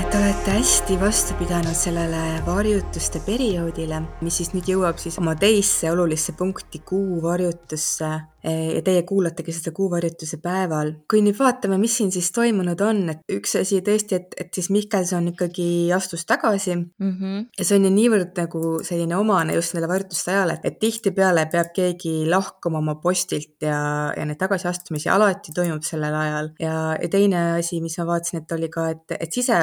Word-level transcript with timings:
estaba 0.00 0.33
olete 0.44 0.58
hästi 0.60 1.00
vastu 1.00 1.34
pidanud 1.38 1.72
sellele 1.74 2.42
varjutuste 2.46 3.20
perioodile, 3.24 4.02
mis 4.20 4.42
siis 4.42 4.50
nüüd 4.52 4.68
jõuab 4.68 5.00
siis 5.00 5.16
oma 5.22 5.32
teisse 5.40 5.88
olulisse 5.88 6.34
punkti 6.36 6.82
kuu 6.84 7.22
varjutusse 7.24 8.10
ja 8.44 8.82
teie 8.84 9.02
kuulategi 9.08 9.52
seda 9.56 9.72
kuuvarjutuse 9.76 10.38
päeval. 10.42 10.92
kui 11.10 11.22
nüüd 11.24 11.38
vaatame, 11.38 11.78
mis 11.80 11.96
siin 11.96 12.10
siis 12.12 12.28
toimunud 12.34 12.80
on, 12.84 13.00
et 13.14 13.22
üks 13.32 13.54
asi 13.60 13.80
tõesti, 13.84 14.18
et, 14.18 14.34
et 14.40 14.50
siis 14.54 14.68
Mihkelson 14.74 15.30
ikkagi 15.32 15.66
astus 15.96 16.26
tagasi 16.28 16.74
mm. 16.76 17.14
-hmm. 17.14 17.46
ja 17.58 17.64
see 17.64 17.78
on 17.78 17.88
ju 17.88 17.92
niivõrd 17.94 18.36
nagu 18.36 18.74
selline 18.84 19.16
omane 19.16 19.54
just 19.56 19.74
nende 19.74 19.88
varjutuste 19.88 20.34
ajal, 20.34 20.56
et, 20.62 20.78
tihtipeale 20.80 21.46
peab 21.52 21.72
keegi 21.74 22.28
lahkuma 22.28 22.78
oma 22.78 22.94
postilt 23.00 23.64
ja, 23.64 24.12
ja 24.16 24.24
neid 24.28 24.38
tagasiastumisi 24.38 25.08
alati 25.08 25.54
toimub 25.54 25.82
sellel 25.82 26.14
ajal. 26.14 26.50
ja, 26.60 26.76
ja 27.00 27.08
teine 27.08 27.42
asi, 27.58 27.80
mis 27.80 27.96
ma 27.98 28.06
vaatasin, 28.12 28.42
et 28.42 28.52
oli 28.52 28.68
ka, 28.68 28.88
et, 28.90 29.16
et 29.20 29.32
sise, 29.32 29.60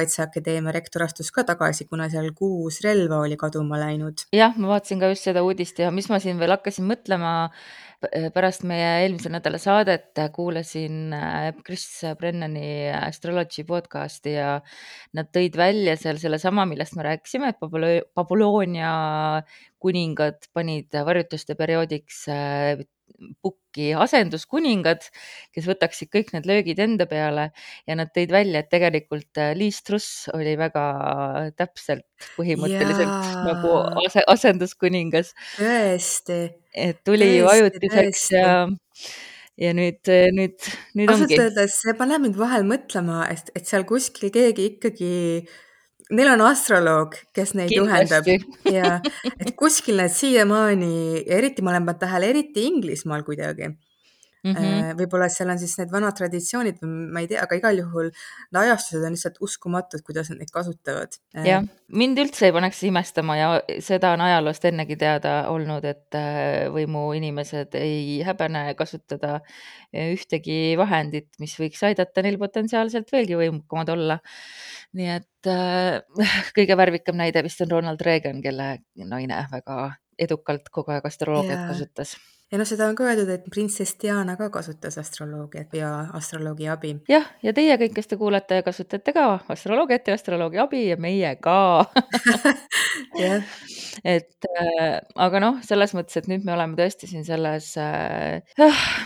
Sisekaitseakadeemia 0.00 0.72
rektor 0.72 1.04
astus 1.04 1.30
ka 1.34 1.44
tagasi, 1.44 1.86
kuna 1.88 2.08
seal 2.10 2.30
kuus 2.36 2.80
relva 2.84 3.20
oli 3.24 3.36
kaduma 3.36 3.78
läinud. 3.80 4.24
jah, 4.32 4.56
ma 4.56 4.72
vaatasin 4.74 5.00
ka 5.00 5.10
just 5.12 5.26
seda 5.26 5.42
uudist 5.44 5.78
ja 5.78 5.90
mis 5.90 6.08
ma 6.08 6.18
siin 6.22 6.38
veel 6.40 6.54
hakkasin 6.54 6.86
mõtlema 6.88 7.50
pärast 8.32 8.64
meie 8.64 9.02
eelmise 9.02 9.28
nädala 9.28 9.58
saadet 9.60 10.16
kuulasin 10.32 11.12
äh, 11.12 11.50
Chris 11.66 11.84
Brennani 12.18 12.88
Astrology 12.96 13.66
podcast'i 13.68 14.38
ja 14.38 14.54
nad 15.12 15.28
tõid 15.34 15.58
välja 15.60 15.98
seal 16.00 16.20
sellesama, 16.22 16.64
millest 16.70 16.96
me 16.96 17.04
rääkisime, 17.04 17.52
et 17.52 17.60
Babyloonia 18.16 18.94
kuningad 19.80 20.48
panid 20.56 20.96
varjutuste 21.04 21.58
perioodiks 21.60 22.24
äh, 22.32 22.80
pukki 23.42 23.90
asenduskuningad, 23.98 25.04
kes 25.54 25.68
võtaksid 25.68 26.10
kõik 26.12 26.32
need 26.36 26.48
löögid 26.50 26.80
enda 26.82 27.06
peale 27.10 27.50
ja 27.88 27.98
nad 27.98 28.12
tõid 28.14 28.32
välja, 28.34 28.62
et 28.62 28.70
tegelikult 28.72 29.40
äh, 29.40 29.52
Liis 29.58 29.82
Truss 29.86 30.30
oli 30.34 30.56
väga 30.60 30.84
täpselt 31.58 32.06
põhimõtteliselt 32.36 33.10
Jaa. 33.10 33.44
nagu 33.50 33.76
ase, 34.06 34.24
asenduskuningas. 34.26 35.34
tõesti 35.58 36.42
et 36.74 37.02
tuli 37.06 37.26
Tõesti, 37.26 37.50
ajutiseks 37.54 38.22
tõesti. 38.30 38.36
ja, 38.38 39.64
ja 39.66 39.72
nüüd, 39.76 40.12
nüüd, 40.36 40.68
nüüd 40.98 41.10
ausalt 41.10 41.26
ongi. 41.26 41.40
öeldes 41.42 41.78
see 41.82 41.96
paneb 41.98 42.24
mind 42.24 42.38
vahel 42.38 42.66
mõtlema, 42.68 43.24
et, 43.32 43.50
et 43.56 43.66
seal 43.68 43.86
kuskil 43.88 44.32
keegi 44.34 44.70
ikkagi, 44.74 45.12
neil 46.10 46.32
on 46.32 46.42
astroloog, 46.46 47.14
kes 47.36 47.54
neid 47.58 47.74
juhendab. 47.74 48.26
Kindlasti. 48.26 48.74
Ja 48.74 48.98
et 49.36 49.54
kuskil 49.58 50.00
need 50.00 50.14
siiamaani, 50.14 51.24
eriti 51.26 51.62
ma 51.62 51.74
olen 51.74 51.86
pannud 51.88 52.02
tähele, 52.02 52.32
eriti 52.34 52.66
Inglismaal 52.70 53.24
kuidagi 53.26 53.70
mm. 54.44 54.54
-hmm. 54.54 54.94
võib-olla 54.98 55.28
seal 55.32 55.50
on 55.52 55.58
siis 55.60 55.76
need 55.80 55.92
vanad 55.92 56.16
traditsioonid, 56.16 56.80
ma 56.84 57.22
ei 57.22 57.28
tea, 57.30 57.42
aga 57.44 57.58
igal 57.58 57.80
juhul 57.82 58.08
need 58.10 58.60
ajastused 58.62 59.04
on 59.06 59.16
lihtsalt 59.16 59.40
uskumatud, 59.46 60.02
kuidas 60.06 60.30
nad 60.32 60.40
neid 60.40 60.52
kasutavad. 60.54 61.18
jah, 61.46 61.66
mind 61.88 62.20
üldse 62.22 62.48
ei 62.48 62.54
paneks 62.56 62.82
imestama 62.88 63.36
ja 63.38 63.50
seda 63.84 64.14
on 64.16 64.24
ajaloost 64.26 64.64
ennegi 64.70 64.96
teada 65.00 65.34
olnud, 65.52 65.84
et 65.84 66.18
äh, 66.18 66.68
võimuinimesed 66.72 67.76
ei 67.80 68.20
häbene 68.26 68.64
kasutada 68.78 69.40
ühtegi 69.90 70.76
vahendit, 70.78 71.30
mis 71.42 71.56
võiks 71.60 71.82
aidata 71.86 72.22
neil 72.22 72.38
potentsiaalselt 72.38 73.10
veelgi 73.12 73.38
võimukamad 73.38 73.94
olla. 73.96 74.20
nii 74.96 75.10
et 75.18 75.50
äh, 75.50 76.00
kõige 76.56 76.76
värvikam 76.76 77.18
näide 77.20 77.44
vist 77.46 77.60
on 77.66 77.76
Ronald 77.76 78.00
Reagan, 78.00 78.42
kelle 78.42 78.76
naine 78.96 79.46
väga 79.52 79.94
edukalt 80.20 80.68
kogu 80.68 80.92
aeg 80.92 81.06
astroloogiat 81.08 81.68
kasutas 81.70 82.18
ja 82.50 82.58
noh, 82.58 82.66
seda 82.66 82.88
on 82.90 82.96
ka 82.98 83.06
öeldud, 83.06 83.30
et 83.30 83.46
printsess 83.52 83.94
Diana 84.02 84.34
ka 84.38 84.48
kasutas 84.52 84.98
astroloogiat 85.00 85.74
ja 85.78 85.90
astroloogi 86.18 86.66
abi. 86.72 86.92
jah, 87.10 87.28
ja 87.46 87.54
teie 87.56 87.76
kõik, 87.80 87.94
kes 87.98 88.10
te 88.10 88.18
kuulate 88.20 88.58
ja 88.58 88.66
kasutate 88.66 89.14
ka 89.14 89.26
astroloogiat 89.52 90.10
ja 90.10 90.16
astroloogi 90.18 90.58
abi 90.62 90.82
ja 90.88 90.98
meie 91.00 91.30
ka 91.42 91.86
jah, 93.22 93.46
et 94.02 94.50
äh, 94.50 94.98
aga 95.14 95.42
noh, 95.42 95.60
selles 95.66 95.94
mõttes, 95.94 96.18
et 96.18 96.30
nüüd 96.30 96.46
me 96.46 96.56
oleme 96.56 96.78
tõesti 96.78 97.10
siin 97.10 97.26
selles 97.28 97.70
äh,, 97.78 98.42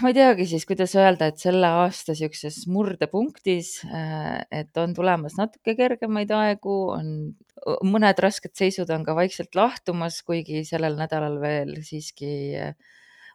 ma 0.00 0.12
ei 0.12 0.16
teagi 0.16 0.48
siis, 0.54 0.64
kuidas 0.68 0.96
öelda, 0.96 1.28
et 1.28 1.42
selle 1.42 1.68
aasta 1.84 2.16
siukses 2.16 2.64
murdepunktis 2.72 3.76
äh,, 3.90 4.40
et 4.64 4.80
on 4.80 4.96
tulemas 4.96 5.36
natuke 5.40 5.76
kergemaid 5.76 6.32
aegu, 6.32 6.80
on 6.96 7.14
mõned 7.84 8.18
rasked 8.20 8.56
seisud 8.56 8.90
on 8.92 9.04
ka 9.04 9.14
vaikselt 9.16 9.56
lahtumas, 9.56 10.22
kuigi 10.24 10.64
sellel 10.68 10.96
nädalal 10.96 11.38
veel 11.44 11.76
siiski 11.84 12.34
äh, 12.60 12.74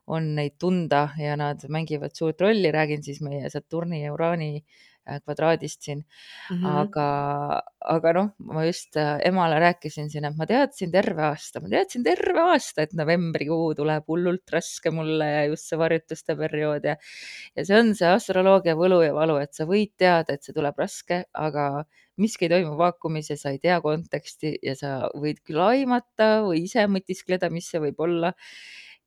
on 0.10 0.34
neid 0.38 0.58
tunda 0.62 1.10
ja 1.22 1.38
nad 1.40 1.64
mängivad 1.70 2.16
suurt 2.18 2.42
rolli, 2.42 2.72
räägin 2.74 3.04
siis 3.06 3.22
meie 3.22 3.50
Saturni 3.50 4.02
ja 4.04 4.14
Uraani 4.14 4.50
äh, 4.58 5.20
kvadraadist 5.24 5.86
siin 5.86 6.00
mm. 6.02 6.58
-hmm. 6.58 6.80
aga, 6.82 7.08
aga 7.96 8.14
noh, 8.18 8.30
ma 8.40 8.66
just 8.66 8.98
äh, 8.98 9.20
emale 9.26 9.60
rääkisin 9.60 10.10
siin, 10.10 10.26
et 10.26 10.38
ma 10.38 10.48
teadsin 10.50 10.92
terve 10.92 11.24
aasta, 11.30 11.62
ma 11.62 11.70
teadsin 11.70 12.04
terve 12.04 12.42
aasta, 12.54 12.82
et 12.82 12.94
novembrikuu 12.94 13.76
tuleb 13.78 14.10
hullult 14.10 14.56
raske 14.58 14.92
mulle 14.92 15.30
ja 15.30 15.46
just 15.46 15.70
see 15.70 15.80
varjutuste 15.80 16.36
periood 16.36 16.90
ja, 16.90 16.98
ja 17.56 17.66
see 17.66 17.80
on 17.80 17.96
see 17.96 18.10
astroloogia 18.10 18.76
võlu 18.76 19.02
ja 19.06 19.14
valu, 19.14 19.38
et 19.44 19.54
sa 19.54 19.70
võid 19.70 19.94
teada, 19.98 20.34
et 20.34 20.44
see 20.44 20.58
tuleb 20.58 20.78
raske, 20.78 21.24
aga 21.34 21.86
miski 22.20 22.48
ei 22.48 22.54
toimu 22.56 22.76
vaakumis 22.80 23.30
ja 23.32 23.38
sa 23.40 23.54
ei 23.54 23.62
tea 23.64 23.80
konteksti 23.82 24.58
ja 24.66 24.76
sa 24.76 24.92
võid 25.16 25.40
küll 25.46 25.62
aimata 25.64 26.42
või 26.48 26.66
ise 26.66 26.86
mõtiskleda, 26.92 27.50
mis 27.54 27.70
see 27.72 27.82
võib 27.86 28.00
olla 28.04 28.34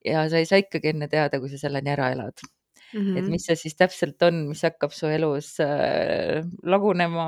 ja 0.04 0.26
sa 0.30 0.40
ei 0.40 0.48
saa 0.48 0.62
ikkagi 0.62 0.92
enne 0.92 1.08
teada, 1.12 1.40
kui 1.40 1.50
sa 1.52 1.60
selleni 1.60 1.92
ära 1.92 2.10
elad 2.14 2.44
mm. 2.92 3.00
-hmm. 3.00 3.18
et 3.18 3.28
mis 3.30 3.46
see 3.46 3.56
siis 3.56 3.76
täpselt 3.78 4.22
on, 4.22 4.46
mis 4.50 4.62
hakkab 4.66 4.92
su 4.94 5.06
elus 5.06 5.54
äh, 5.60 6.42
lagunema, 6.62 7.26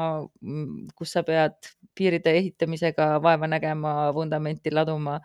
kus 0.95 1.15
sa 1.17 1.23
pead 1.23 1.57
piiride 1.95 2.35
ehitamisega 2.41 3.23
vaeva 3.23 3.47
nägema, 3.47 4.13
vundamenti 4.15 4.73
laduma, 4.75 5.21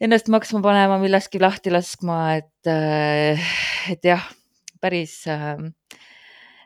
ennast 0.00 0.28
maksma 0.28 0.62
panema, 0.62 0.98
millestki 0.98 1.40
lahti 1.40 1.70
laskma, 1.70 2.36
et 2.40 2.70
äh,, 2.70 3.52
et 3.92 4.04
jah, 4.04 4.24
päris 4.80 5.26
äh, 5.30 5.58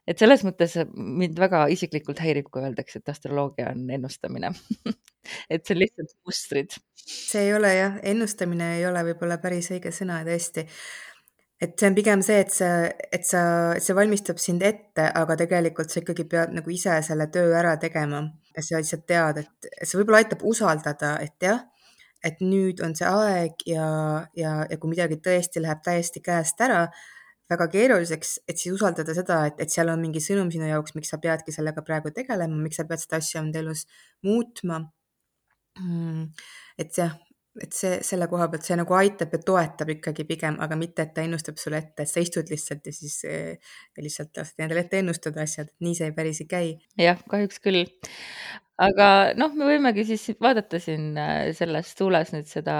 et 0.06 0.22
selles 0.22 0.44
mõttes 0.46 0.76
mind 0.94 1.38
väga 1.38 1.66
isiklikult 1.74 2.20
häirib, 2.22 2.50
kui 2.50 2.62
öeldakse, 2.62 3.00
et 3.00 3.12
astroloogia 3.12 3.72
on 3.74 3.88
ennustamine 3.98 4.52
et 5.50 5.66
see 5.66 5.74
on 5.74 5.82
lihtsalt 5.82 6.14
mustrid. 6.26 6.78
see 7.06 7.48
ei 7.48 7.54
ole 7.56 7.74
jah, 7.74 7.98
ennustamine 8.02 8.76
ei 8.78 8.86
ole 8.86 9.02
võib-olla 9.10 9.40
päris 9.42 9.70
õige 9.74 9.92
sõna 9.94 10.22
tõesti. 10.26 10.66
et 11.62 11.76
see 11.78 11.90
on 11.90 11.96
pigem 11.98 12.22
see, 12.26 12.40
et 12.44 12.52
sa, 12.54 12.70
et 13.12 13.26
sa, 13.26 13.42
see 13.82 13.96
valmistab 13.96 14.40
sind 14.42 14.62
ette, 14.66 15.08
aga 15.22 15.38
tegelikult 15.42 15.92
sa 15.92 16.02
ikkagi 16.02 16.26
pead 16.30 16.54
nagu 16.56 16.74
ise 16.74 17.00
selle 17.06 17.30
töö 17.32 17.54
ära 17.58 17.76
tegema 17.80 18.22
ja 18.56 18.62
sa 18.62 18.82
lihtsalt 18.82 19.06
tead, 19.08 19.42
et 19.44 19.72
see 19.82 19.98
võib-olla 20.00 20.22
aitab 20.24 20.44
usaldada, 20.46 21.16
et 21.24 21.48
jah, 21.48 21.64
et 22.24 22.40
nüüd 22.42 22.80
on 22.84 22.94
see 22.98 23.08
aeg 23.08 23.66
ja, 23.68 23.88
ja, 24.36 24.56
ja 24.70 24.78
kui 24.80 24.94
midagi 24.94 25.20
tõesti 25.22 25.62
läheb 25.62 25.82
täiesti 25.84 26.22
käest 26.24 26.60
ära, 26.64 26.86
väga 27.50 27.68
keeruliseks, 27.70 28.40
et 28.48 28.58
siis 28.58 28.74
usaldada 28.74 29.14
seda, 29.14 29.44
et, 29.50 29.60
et 29.62 29.72
seal 29.72 29.92
on 29.92 30.02
mingi 30.02 30.22
sõnum 30.22 30.50
sinu 30.50 30.66
jaoks, 30.68 30.96
miks 30.98 31.12
sa 31.14 31.20
peadki 31.22 31.54
sellega 31.54 31.84
praegu 31.86 32.10
tegelema, 32.14 32.58
miks 32.58 32.80
sa 32.80 32.86
pead 32.88 33.04
seda 33.04 33.22
asja 33.22 33.42
enda 33.44 33.62
elus 33.62 33.86
muutma 34.26 34.82
Mm, 35.80 36.30
et 36.80 36.96
jah, 36.96 37.12
et 37.60 37.72
see 37.76 37.98
selle 38.04 38.28
koha 38.32 38.48
pealt 38.52 38.64
see 38.64 38.76
nagu 38.80 38.96
aitab 38.96 39.34
ja 39.36 39.40
toetab 39.44 39.90
ikkagi 39.96 40.24
pigem, 40.28 40.56
aga 40.64 40.78
mitte, 40.80 41.04
et 41.04 41.12
ta 41.16 41.24
ennustab 41.24 41.60
sulle 41.60 41.80
ette, 41.82 42.04
et 42.04 42.10
sa 42.10 42.22
istud 42.24 42.48
lihtsalt 42.52 42.88
ja 42.88 42.94
siis 42.96 43.16
eh, 43.28 43.74
lihtsalt 44.00 44.40
lased 44.40 44.62
endale 44.64 44.86
ette 44.86 45.02
ennustada 45.02 45.44
asjad, 45.44 45.72
nii 45.84 45.98
see 45.98 46.14
päris 46.16 46.40
ei 46.44 46.48
käi. 46.52 46.70
jah, 47.00 47.20
kahjuks 47.28 47.60
küll. 47.64 47.84
Aga 48.82 49.08
noh, 49.38 49.54
me 49.56 49.68
võimegi 49.70 50.04
siis 50.10 50.36
vaadata 50.42 50.80
siin 50.82 51.16
äh, 51.20 51.48
selles 51.56 51.94
tuules 51.98 52.32
nüüd 52.34 52.48
seda 52.50 52.76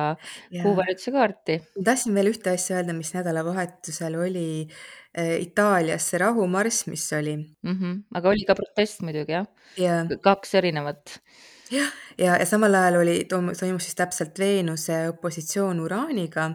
ja 0.52 0.64
kuuvalitsuse 0.64 1.14
kaarti. 1.14 1.58
ma 1.78 1.86
tahtsin 1.90 2.16
veel 2.16 2.32
ühte 2.32 2.52
asja 2.52 2.80
öelda, 2.80 2.96
mis 2.96 3.12
nädalavahetusel 3.16 4.18
oli 4.20 4.48
äh, 4.66 5.36
Itaalias 5.40 6.10
see 6.10 6.20
rahumarss, 6.20 6.86
mis 6.90 7.06
oli. 7.16 7.36
-hmm. 7.38 8.02
aga 8.14 8.32
oli 8.32 8.48
ka 8.48 8.58
protest 8.58 9.04
muidugi 9.06 9.38
jah 9.38 9.46
ja 9.80 10.02
kaks 10.22 10.54
erinevat. 10.60 11.20
jah, 11.72 11.92
ja, 12.18 12.36
ja 12.36 12.46
samal 12.46 12.74
ajal 12.74 13.00
oli, 13.00 13.24
toimus 13.30 13.88
siis 13.88 13.96
täpselt 13.96 14.38
Veenuse 14.38 15.08
opositsioon 15.08 15.80
Uraaniga 15.80 16.50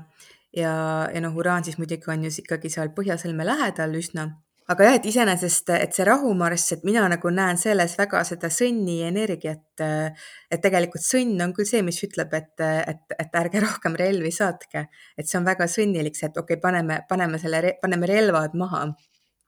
ja, 0.56 0.74
ja 1.14 1.22
noh, 1.24 1.36
Uraan 1.36 1.64
siis 1.64 1.78
muidugi 1.82 2.12
on 2.12 2.28
ju 2.28 2.32
ikkagi 2.44 2.70
seal 2.70 2.94
Põhjasõlme 2.96 3.46
lähedal 3.48 3.96
üsna. 3.98 4.30
Aga 4.72 4.88
jah, 4.88 4.98
et 4.98 5.06
iseenesest, 5.12 5.72
et 5.76 5.96
see 5.96 6.06
rahumarss, 6.08 6.76
et 6.76 6.84
mina 6.88 7.04
nagu 7.12 7.32
näen 7.34 7.60
selles 7.60 7.98
väga 8.00 8.24
seda 8.28 8.50
sõnni 8.54 9.02
energiat, 9.08 9.84
et 9.84 10.64
tegelikult 10.64 11.06
sõnn 11.06 11.42
on 11.44 11.54
küll 11.58 11.70
see, 11.70 11.84
mis 11.86 12.00
ütleb, 12.08 12.34
et, 12.38 12.54
et, 12.64 13.16
et 13.20 13.40
ärge 13.42 13.64
rohkem 13.64 13.98
relvi 14.00 14.32
saatke, 14.36 14.88
et 15.18 15.30
see 15.30 15.40
on 15.40 15.48
väga 15.48 15.68
sõnnilik, 15.72 16.18
see, 16.18 16.32
et 16.32 16.42
okei 16.42 16.58
okay,, 16.58 16.64
paneme, 16.64 17.02
paneme 17.10 17.42
selle, 17.42 17.76
paneme 17.82 18.12
relvad 18.12 18.58
maha. 18.58 18.86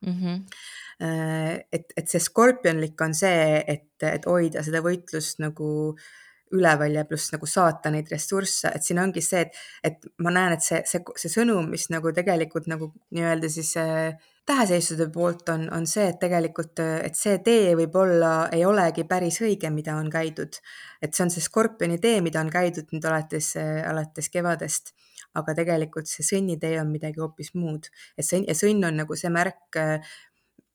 Mm. 0.04 0.16
-hmm 0.20 0.72
et, 1.00 1.88
et 1.96 2.08
see 2.08 2.20
skorpionlik 2.22 3.00
on 3.02 3.14
see, 3.18 3.64
et, 3.66 4.02
et 4.06 4.26
hoida 4.30 4.62
seda 4.62 4.78
võitlust 4.84 5.40
nagu 5.42 5.66
üleval 6.54 6.94
ja 6.94 7.04
pluss 7.08 7.32
nagu 7.34 7.48
saata 7.50 7.90
neid 7.90 8.10
ressursse, 8.12 8.70
et 8.70 8.84
siin 8.86 9.00
ongi 9.02 9.22
see, 9.24 9.42
et, 9.42 9.58
et 9.82 10.06
ma 10.22 10.30
näen, 10.34 10.54
et 10.54 10.62
see, 10.62 10.82
see, 10.86 11.02
see 11.18 11.32
sõnum, 11.32 11.66
mis 11.70 11.88
nagu 11.90 12.12
tegelikult 12.14 12.68
nagu 12.70 12.92
nii-öelda 13.16 13.50
siis 13.50 13.74
täheseisude 14.46 15.08
poolt 15.12 15.48
on, 15.48 15.68
on 15.72 15.86
see, 15.88 16.08
et 16.12 16.18
tegelikult, 16.20 16.80
et 16.80 17.16
see 17.16 17.38
tee 17.44 17.72
võib-olla 17.78 18.50
ei 18.52 18.64
olegi 18.68 19.06
päris 19.08 19.40
õige, 19.44 19.70
mida 19.72 19.96
on 19.96 20.10
käidud. 20.12 20.60
et 21.02 21.14
see 21.14 21.24
on 21.24 21.32
see 21.32 21.44
skorpioni 21.44 21.98
tee, 22.00 22.20
mida 22.24 22.40
on 22.40 22.50
käidud 22.52 22.92
nüüd 22.92 23.04
alates, 23.08 23.54
alates 23.88 24.28
kevadest, 24.32 24.94
aga 25.34 25.54
tegelikult 25.56 26.10
see 26.10 26.26
sõnnitee 26.26 26.76
on 26.80 26.92
midagi 26.92 27.20
hoopis 27.20 27.54
muud. 27.54 27.88
et 28.18 28.26
sõnn, 28.26 28.44
ja 28.48 28.54
sõnn 28.58 28.84
on 28.84 29.02
nagu 29.02 29.16
see 29.16 29.32
märk, 29.32 29.80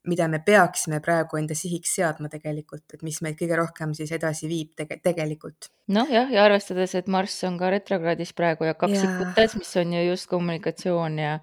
mida 0.09 0.27
me 0.31 0.41
peaksime 0.45 0.99
praegu 1.05 1.39
enda 1.39 1.55
sihiks 1.57 1.95
seadma 1.99 2.29
tegelikult, 2.31 2.85
et 2.93 3.03
mis 3.05 3.19
meid 3.25 3.37
kõige 3.39 3.57
rohkem 3.59 3.93
siis 3.97 4.11
edasi 4.15 4.49
viib 4.51 4.73
tege, 4.79 4.99
tegelikult. 5.03 5.69
nojah, 5.87 6.31
ja 6.33 6.45
arvestades, 6.47 6.95
et 6.99 7.09
Marss 7.11 7.43
on 7.47 7.59
ka 7.61 7.71
retrokraadis 7.73 8.33
praegu 8.37 8.67
ja 8.67 8.75
kaksikutes, 8.77 9.57
mis 9.59 9.75
on 9.81 9.93
ju 9.97 10.05
just 10.09 10.29
kommunikatsioon 10.31 11.19
ja 11.21 11.37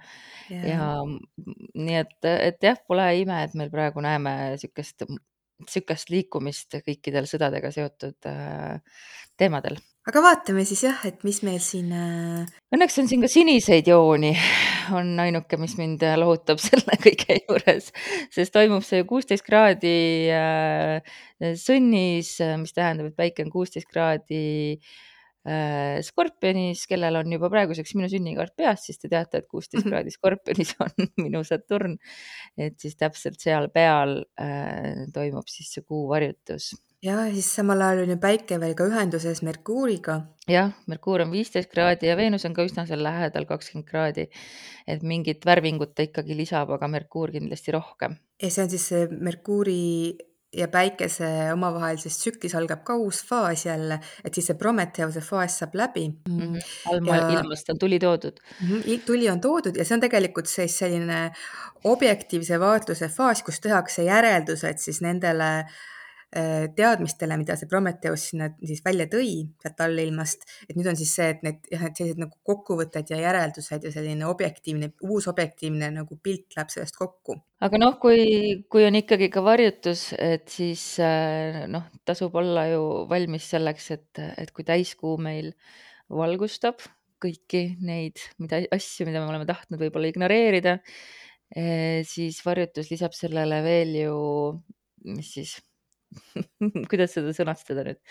ja, 0.50 0.60
ja 0.70 0.90
nii 1.74 1.98
et, 1.98 2.16
et 2.30 2.68
jah, 2.68 2.78
pole 2.86 3.06
ime, 3.22 3.40
et 3.46 3.56
meil 3.58 3.72
praegu 3.72 4.02
näeme 4.04 4.36
niisugust, 4.54 5.06
niisugust 5.64 6.12
liikumist 6.12 6.78
kõikidel 6.86 7.28
sõdadega 7.30 7.72
seotud 7.74 8.30
äh, 8.30 9.02
teemadel 9.38 9.80
aga 10.06 10.22
vaatame 10.22 10.62
siis 10.68 10.84
jah, 10.86 11.00
et 11.08 11.24
mis 11.26 11.40
meil 11.46 11.58
siin 11.62 11.90
äh.... 11.94 12.52
Õnneks 12.74 13.00
on 13.02 13.08
siin 13.10 13.24
ka 13.24 13.30
siniseid 13.30 13.88
jooni, 13.90 14.30
on 14.94 15.16
ainuke, 15.22 15.58
mis 15.58 15.74
mind 15.80 16.04
lohutab 16.20 16.62
selle 16.66 16.98
kõige 17.02 17.40
juures, 17.40 17.90
sest 18.34 18.54
toimub 18.54 18.86
see 18.86 19.02
kuusteist 19.08 19.46
kraadi 19.46 19.96
äh, 20.30 21.18
sõnnis, 21.58 22.36
mis 22.62 22.76
tähendab, 22.76 23.10
et 23.10 23.18
päike 23.18 23.46
on 23.46 23.50
kuusteist 23.50 23.90
kraadi 23.90 24.44
äh, 24.78 25.98
Skorpionis, 26.06 26.86
kellel 26.86 27.18
on 27.24 27.34
juba 27.34 27.50
praeguseks 27.50 27.98
minu 27.98 28.10
sünnikaart 28.12 28.54
peas, 28.58 28.86
siis 28.86 29.02
te 29.02 29.10
teate, 29.10 29.42
et 29.42 29.50
kuusteist 29.50 29.86
kraadi 29.90 30.14
Skorpionis 30.14 30.76
on 30.86 31.10
minu 31.24 31.42
Saturn. 31.46 31.98
et 32.54 32.78
siis 32.78 32.94
täpselt 32.94 33.42
seal 33.42 33.72
peal 33.74 34.20
äh, 34.38 35.06
toimub 35.14 35.50
siis 35.50 35.74
see 35.74 35.82
kuu 35.82 36.06
varjutus 36.14 36.76
ja 37.04 37.16
siis 37.32 37.48
samal 37.54 37.82
ajal 37.84 38.04
on 38.04 38.14
ju 38.14 38.18
päike 38.20 38.58
veel 38.60 38.74
ka 38.76 38.86
ühenduses 38.88 39.42
Merkuuriga. 39.46 40.20
jah, 40.48 40.72
Merkuur 40.86 41.24
on 41.26 41.32
viisteist 41.34 41.70
kraadi 41.72 42.08
ja 42.08 42.16
Veenus 42.16 42.46
on 42.48 42.54
ka 42.56 42.64
üsna 42.64 42.86
seal 42.88 43.02
lähedal, 43.04 43.46
kakskümmend 43.48 43.88
kraadi. 43.88 44.28
et 44.86 45.02
mingit 45.02 45.44
värvingut 45.46 45.94
ta 45.94 46.06
ikkagi 46.06 46.36
lisab, 46.36 46.70
aga 46.70 46.88
Merkuur 46.88 47.32
kindlasti 47.32 47.74
rohkem. 47.76 48.16
ja 48.42 48.50
see 48.50 48.64
on 48.64 48.70
siis 48.70 48.88
see 48.88 49.08
Merkuuri 49.10 50.16
ja 50.56 50.68
päikese 50.72 51.52
omavahelises 51.52 52.16
tsüklis 52.16 52.54
algab 52.56 52.84
ka 52.84 52.94
uus 52.96 53.20
faas 53.28 53.66
jälle, 53.66 53.98
et 54.24 54.34
siis 54.34 54.46
see 54.46 54.56
Prometheuse 54.56 55.20
faas 55.20 55.58
saab 55.58 55.74
läbi 55.74 56.06
mm. 56.08 56.38
-hmm. 56.38 56.70
alma 56.92 57.16
ja... 57.16 57.28
ilmast 57.40 57.70
on 57.70 57.78
tuli 57.78 57.98
toodud 57.98 58.40
mm. 58.60 58.68
-hmm. 58.68 59.02
tuli 59.06 59.28
on 59.30 59.40
toodud 59.40 59.76
ja 59.76 59.84
see 59.84 59.94
on 59.94 60.00
tegelikult 60.00 60.46
siis 60.46 60.78
selline 60.78 61.32
objektiivse 61.84 62.60
vaatluse 62.60 63.08
faas, 63.08 63.42
kus 63.42 63.60
tehakse 63.60 64.02
järeldused 64.02 64.78
siis 64.78 65.00
nendele 65.00 65.58
äh, 65.58 65.66
teadmistele, 66.76 67.38
mida 67.40 67.56
see 67.56 67.68
Prometheus 67.70 68.26
sinna 68.30 68.50
siis 68.60 68.82
välja 68.84 69.06
tõi 69.12 69.30
sealt 69.62 69.80
allilmast, 69.86 70.44
et 70.66 70.76
nüüd 70.76 70.88
on 70.90 70.98
siis 70.98 71.14
see, 71.16 71.28
et 71.32 71.44
need 71.46 71.70
jah, 71.72 71.86
et 71.88 72.00
sellised 72.00 72.20
nagu 72.20 72.36
kokkuvõtted 72.46 73.12
ja 73.14 73.20
järeldused 73.22 73.86
ja 73.88 73.92
selline 73.94 74.28
objektiivne, 74.28 74.90
uus 75.08 75.28
objektiivne 75.32 75.90
nagu 75.94 76.18
pilt 76.22 76.58
läheb 76.58 76.72
sellest 76.74 76.98
kokku. 76.98 77.38
aga 77.64 77.80
noh, 77.80 77.96
kui, 78.02 78.66
kui 78.72 78.84
on 78.84 78.98
ikkagi 79.00 79.30
ka 79.32 79.44
varjutus, 79.46 80.10
et 80.18 80.48
siis 80.52 80.84
äh, 81.00 81.64
noh, 81.72 81.88
tasub 82.04 82.36
olla 82.36 82.66
ju 82.72 82.84
valmis 83.10 83.48
selleks, 83.54 83.90
et, 83.96 84.24
et 84.36 84.52
kui 84.52 84.66
täiskuu 84.68 85.16
meil 85.22 85.54
valgustab 86.12 86.84
kõiki 87.22 87.62
neid, 87.84 88.20
mida 88.42 88.60
asju, 88.74 89.06
mida 89.08 89.22
me 89.22 89.30
oleme 89.30 89.46
tahtnud 89.48 89.80
võib-olla 89.80 90.10
ignoreerida, 90.10 90.76
eh, 91.54 92.02
siis 92.08 92.42
varjutus 92.44 92.90
lisab 92.92 93.16
sellele 93.16 93.62
veel 93.64 93.94
ju, 94.02 94.18
mis 95.06 95.32
siis 95.38 95.56
kuidas 96.90 97.16
seda 97.16 97.32
sõnastada 97.36 97.86
nüüd? 97.86 98.02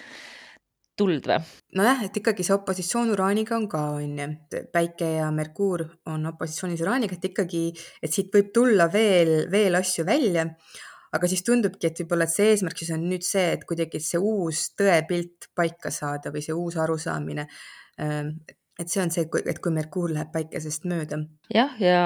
tuld 0.95 1.27
või? 1.27 1.37
nojah, 1.75 2.05
et 2.07 2.17
ikkagi 2.21 2.45
see 2.47 2.55
opositsioon 2.55 3.11
uraaniga 3.11 3.57
on 3.57 3.67
ka, 3.71 3.83
on 3.99 4.19
ju, 4.21 4.27
päike 4.73 5.11
ja 5.17 5.29
Merkuur 5.35 5.83
on 6.11 6.25
opositsioonis 6.31 6.83
uraaniga, 6.85 7.17
et 7.17 7.29
ikkagi, 7.31 7.67
et 8.01 8.15
siit 8.15 8.31
võib 8.33 8.53
tulla 8.55 8.87
veel, 8.91 9.49
veel 9.51 9.75
asju 9.81 10.07
välja. 10.07 10.47
aga 11.15 11.27
siis 11.31 11.45
tundubki, 11.47 11.87
et 11.87 11.99
võib-olla, 12.01 12.25
et 12.27 12.33
see 12.33 12.51
eesmärk 12.51 12.79
siis 12.79 12.91
on 12.91 13.03
nüüd 13.07 13.23
see, 13.23 13.45
et 13.55 13.63
kuidagi 13.67 14.01
see 14.03 14.19
uus 14.19 14.69
tõepilt 14.75 15.49
paika 15.55 15.91
saada 15.91 16.31
või 16.31 16.43
see 16.43 16.55
uus 16.55 16.75
arusaamine 16.75 17.47
et 18.79 18.91
see 18.91 19.01
on 19.01 19.11
see, 19.13 19.23
et 19.47 19.59
kui 19.63 19.71
Merkuur 19.71 20.11
läheb 20.11 20.33
päikesest 20.33 20.87
mööda. 20.89 21.21
Jah, 21.53 21.73
ja, 21.79 22.01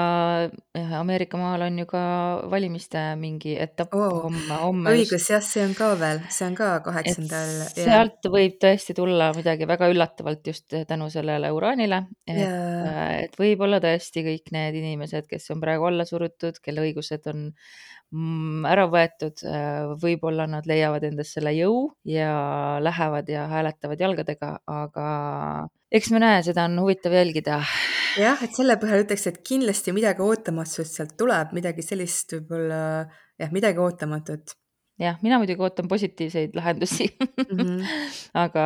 ja 0.76 1.00
Ameerika 1.00 1.38
maal 1.40 1.64
on 1.66 1.78
ju 1.80 1.86
ka 1.88 2.02
valimiste 2.50 3.02
mingi 3.20 3.54
etapp 3.60 3.94
oh, 3.96 4.24
homme, 4.26 4.56
homme. 4.62 4.94
õigus, 4.94 5.28
jah, 5.32 5.42
see 5.44 5.62
on 5.64 5.74
ka 5.78 5.92
veel, 6.00 6.22
see 6.32 6.48
on 6.50 6.56
ka 6.58 6.70
kaheksandal. 6.84 7.52
sealt 7.72 8.26
ja. 8.28 8.32
võib 8.32 8.58
tõesti 8.62 8.96
tulla 8.96 9.30
midagi 9.36 9.68
väga 9.70 9.90
üllatavalt 9.92 10.52
just 10.52 10.76
tänu 10.88 11.10
sellele 11.12 11.52
uraanile. 11.56 12.02
et, 12.28 12.42
et 13.26 13.38
võib-olla 13.40 13.80
tõesti 13.82 14.24
kõik 14.26 14.52
need 14.56 14.80
inimesed, 14.82 15.28
kes 15.30 15.50
on 15.54 15.62
praegu 15.62 15.88
alla 15.88 16.08
surutud, 16.08 16.60
kelle 16.64 16.84
õigused 16.88 17.30
on 17.32 17.48
mm, 18.12 18.68
ära 18.68 18.86
võetud, 18.92 19.44
võib-olla 20.02 20.46
nad 20.50 20.68
leiavad 20.68 21.06
endas 21.08 21.32
selle 21.36 21.54
jõu 21.56 21.88
ja 22.04 22.32
lähevad 22.82 23.30
ja 23.32 23.48
hääletavad 23.50 24.08
jalgadega, 24.08 24.56
aga 24.68 25.08
eks 25.90 26.12
me 26.14 26.22
näe, 26.22 26.42
seda 26.46 26.68
on 26.68 26.78
huvitav 26.82 27.14
jälgida. 27.16 27.60
Jah, 28.18 28.40
et 28.44 28.56
selle 28.56 28.76
põhjal 28.80 29.04
ütleks, 29.04 29.26
et 29.30 29.42
kindlasti 29.46 29.94
midagi 29.96 30.24
ootamatut 30.24 30.88
sealt 30.88 31.14
tuleb, 31.20 31.52
midagi 31.56 31.84
sellist 31.84 32.34
võib-olla 32.36 32.80
jah, 33.40 33.52
midagi 33.54 33.80
ootamatut. 33.82 34.56
jah, 35.00 35.16
mina 35.24 35.38
muidugi 35.40 35.64
ootan 35.64 35.88
positiivseid 35.88 36.56
lahendusi 36.58 37.06
mm. 37.16 37.46
-hmm. 37.56 37.94
aga, 38.44 38.64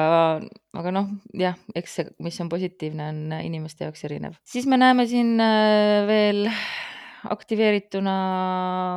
aga 0.75 0.94
noh, 0.94 1.12
jah, 1.38 1.58
eks 1.75 2.00
see, 2.00 2.08
mis 2.19 2.41
on 2.41 2.48
positiivne, 2.48 3.10
on 3.13 3.39
inimeste 3.41 3.86
jaoks 3.86 4.05
erinev. 4.08 4.41
siis 4.44 4.67
me 4.67 4.81
näeme 4.81 5.06
siin 5.06 5.39
äh, 5.41 6.06
veel 6.08 6.48
aktiveerituna, 7.31 8.14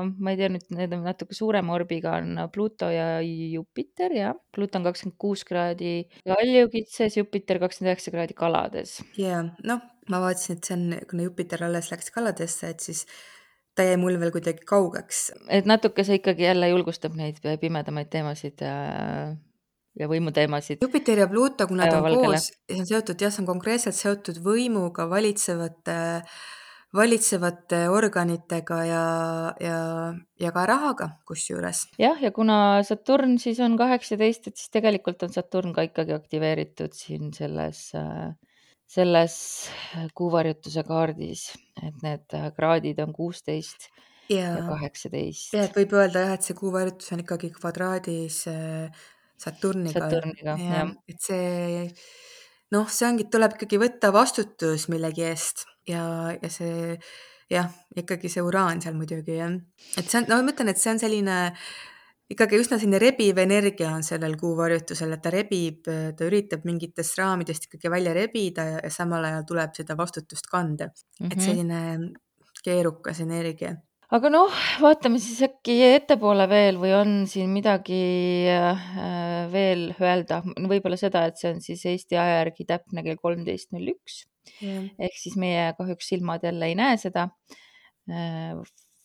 ma 0.07 0.33
ei 0.33 0.39
tea 0.39 0.49
nüüd, 0.51 0.65
need 0.75 0.93
on 0.97 1.05
natuke 1.07 1.35
suurema 1.37 1.75
orbiga 1.75 2.17
on 2.19 2.35
Pluto 2.53 2.89
ja 2.91 3.21
Jupiter 3.23 4.13
ja 4.15 4.33
Pluto 4.53 4.79
on 4.79 4.87
kakskümmend 4.87 5.17
kuus 5.21 5.45
kraadi 5.47 6.07
kaljukitses, 6.27 7.17
Jupiter 7.19 7.61
kakskümmend 7.63 7.93
üheksa 7.93 8.13
kraadi 8.13 8.37
kalades. 8.37 8.97
ja 9.19 9.43
noh, 9.67 9.81
ma 10.11 10.21
vaatasin, 10.23 10.59
et 10.59 10.69
see 10.69 10.77
on, 10.77 10.85
kuna 11.09 11.27
Jupiter 11.29 11.65
alles 11.67 11.91
läks 11.93 12.11
kaladesse, 12.15 12.73
et 12.75 12.83
siis 12.83 13.05
ta 13.77 13.85
jäi 13.85 13.97
mul 14.01 14.19
veel 14.19 14.33
kuidagi 14.35 14.65
kaugeks. 14.67 15.31
et 15.53 15.69
natuke 15.69 16.05
see 16.07 16.19
ikkagi 16.21 16.47
jälle 16.49 16.71
julgustab 16.73 17.15
neid 17.19 17.41
pimedamaid 17.61 18.11
teemasid 18.13 18.65
ja 18.65 18.77
ja 19.97 20.05
võimuteemasid. 20.05 20.83
Jupiter 20.83 21.23
ja 21.23 21.25
Pluto, 21.29 21.65
kuna 21.65 21.87
ta 21.89 22.03
on 22.03 22.19
koos, 22.21 22.51
see 22.69 22.83
on 22.83 22.85
seotud 22.85 23.23
jah, 23.23 23.33
see 23.33 23.41
on 23.41 23.49
konkreetselt 23.49 23.97
seotud 23.97 24.37
võimuga, 24.45 25.07
valitsevate 25.09 25.95
äh, 26.19 26.37
valitsevate 26.95 27.81
organitega 27.91 28.77
ja, 28.87 29.03
ja, 29.59 29.79
ja 30.39 30.51
ka 30.55 30.65
rahaga 30.69 31.09
kusjuures. 31.27 31.83
jah, 31.99 32.19
ja 32.23 32.31
kuna 32.31 32.83
Saturn 32.87 33.37
siis 33.41 33.59
on 33.63 33.77
kaheksateist, 33.79 34.47
et 34.47 34.57
siis 34.59 34.71
tegelikult 34.73 35.23
on 35.27 35.33
Saturn 35.35 35.75
ka 35.75 35.83
ikkagi 35.87 36.15
aktiveeritud 36.15 36.95
siin 36.95 37.33
selles, 37.35 37.89
selles 38.87 39.37
kuuvarjutuse 40.15 40.85
kaardis, 40.87 41.49
et 41.83 42.03
need 42.05 42.39
kraadid 42.55 43.03
on 43.03 43.13
kuusteist 43.15 43.89
ja 44.31 44.55
kaheksateist. 44.69 45.53
jah, 45.55 45.67
et 45.67 45.77
võib 45.77 45.95
öelda 45.99 46.25
jah, 46.25 46.35
et 46.39 46.47
see 46.47 46.57
kuuvarjutus 46.57 47.13
on 47.15 47.23
ikkagi 47.25 47.51
kvadraadis 47.59 48.41
äh, 48.51 49.07
Saturniga. 49.37 49.99
Saturniga, 49.99 50.55
jah. 50.57 50.93
et 51.07 51.19
see 51.21 51.83
noh, 52.73 52.87
see 52.89 53.09
ongi, 53.11 53.27
tuleb 53.31 53.59
ikkagi 53.59 53.79
võtta 53.81 54.15
vastutus 54.15 54.87
millegi 54.91 55.27
eest 55.27 55.67
ja, 55.87 56.05
ja 56.41 56.49
see 56.51 56.95
jah, 57.51 57.69
ikkagi 57.95 58.31
see 58.31 58.43
uraan 58.43 58.81
seal 58.83 58.97
muidugi 58.99 59.37
jah, 59.39 59.53
et 59.97 60.07
see 60.07 60.21
on, 60.21 60.31
no 60.31 60.41
ma 60.43 60.53
ütlen, 60.53 60.73
et 60.73 60.81
see 60.81 60.91
on 60.93 61.01
selline 61.01 61.37
ikkagi 62.33 62.59
üsna 62.59 62.75
selline 62.75 62.99
rebiv 63.01 63.39
energia 63.39 63.93
on 63.95 64.03
sellel 64.03 64.35
kuuvarjutusel, 64.39 65.15
et 65.15 65.23
ta 65.23 65.31
rebib, 65.31 65.87
ta 65.87 66.27
üritab 66.27 66.67
mingitest 66.67 67.19
raamidest 67.21 67.69
ikkagi 67.69 67.91
välja 67.91 68.15
rebida 68.17 68.67
ja, 68.67 68.79
ja 68.83 68.93
samal 68.93 69.27
ajal 69.29 69.47
tuleb 69.47 69.75
seda 69.79 69.95
vastutust 69.99 70.49
kanda 70.51 70.91
mm. 70.91 71.27
-hmm. 71.27 71.31
et 71.31 71.37
mhm. 71.37 71.45
selline 71.45 72.63
keerukas 72.63 73.21
energia 73.23 73.77
aga 74.11 74.29
noh, 74.31 74.59
vaatame 74.83 75.19
siis 75.23 75.41
äkki 75.47 75.77
ettepoole 75.87 76.47
veel 76.51 76.79
või 76.79 76.93
on 76.95 77.13
siin 77.27 77.51
midagi 77.51 78.47
äh, 78.51 79.51
veel 79.51 79.89
öelda, 79.99 80.41
võib-olla 80.71 80.99
seda, 80.99 81.25
et 81.27 81.39
see 81.39 81.51
on 81.51 81.61
siis 81.63 81.85
Eesti 81.85 82.19
aja 82.19 82.41
järgi 82.41 82.67
täpne 82.67 83.03
kell 83.03 83.19
kolmteist 83.19 83.71
null 83.75 83.95
üks 83.95 84.25
ehk 84.61 85.17
siis 85.19 85.37
meie 85.39 85.71
kahjuks 85.77 86.09
silmad 86.13 86.43
jälle 86.47 86.71
ei 86.71 86.75
näe 86.79 86.97
seda 87.01 87.29
äh, 88.09 88.57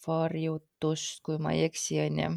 varjutust, 0.06 1.22
kui 1.26 1.38
ma 1.38 1.54
ei 1.56 1.68
eksi, 1.68 2.00
on 2.06 2.18
ju. 2.24 2.32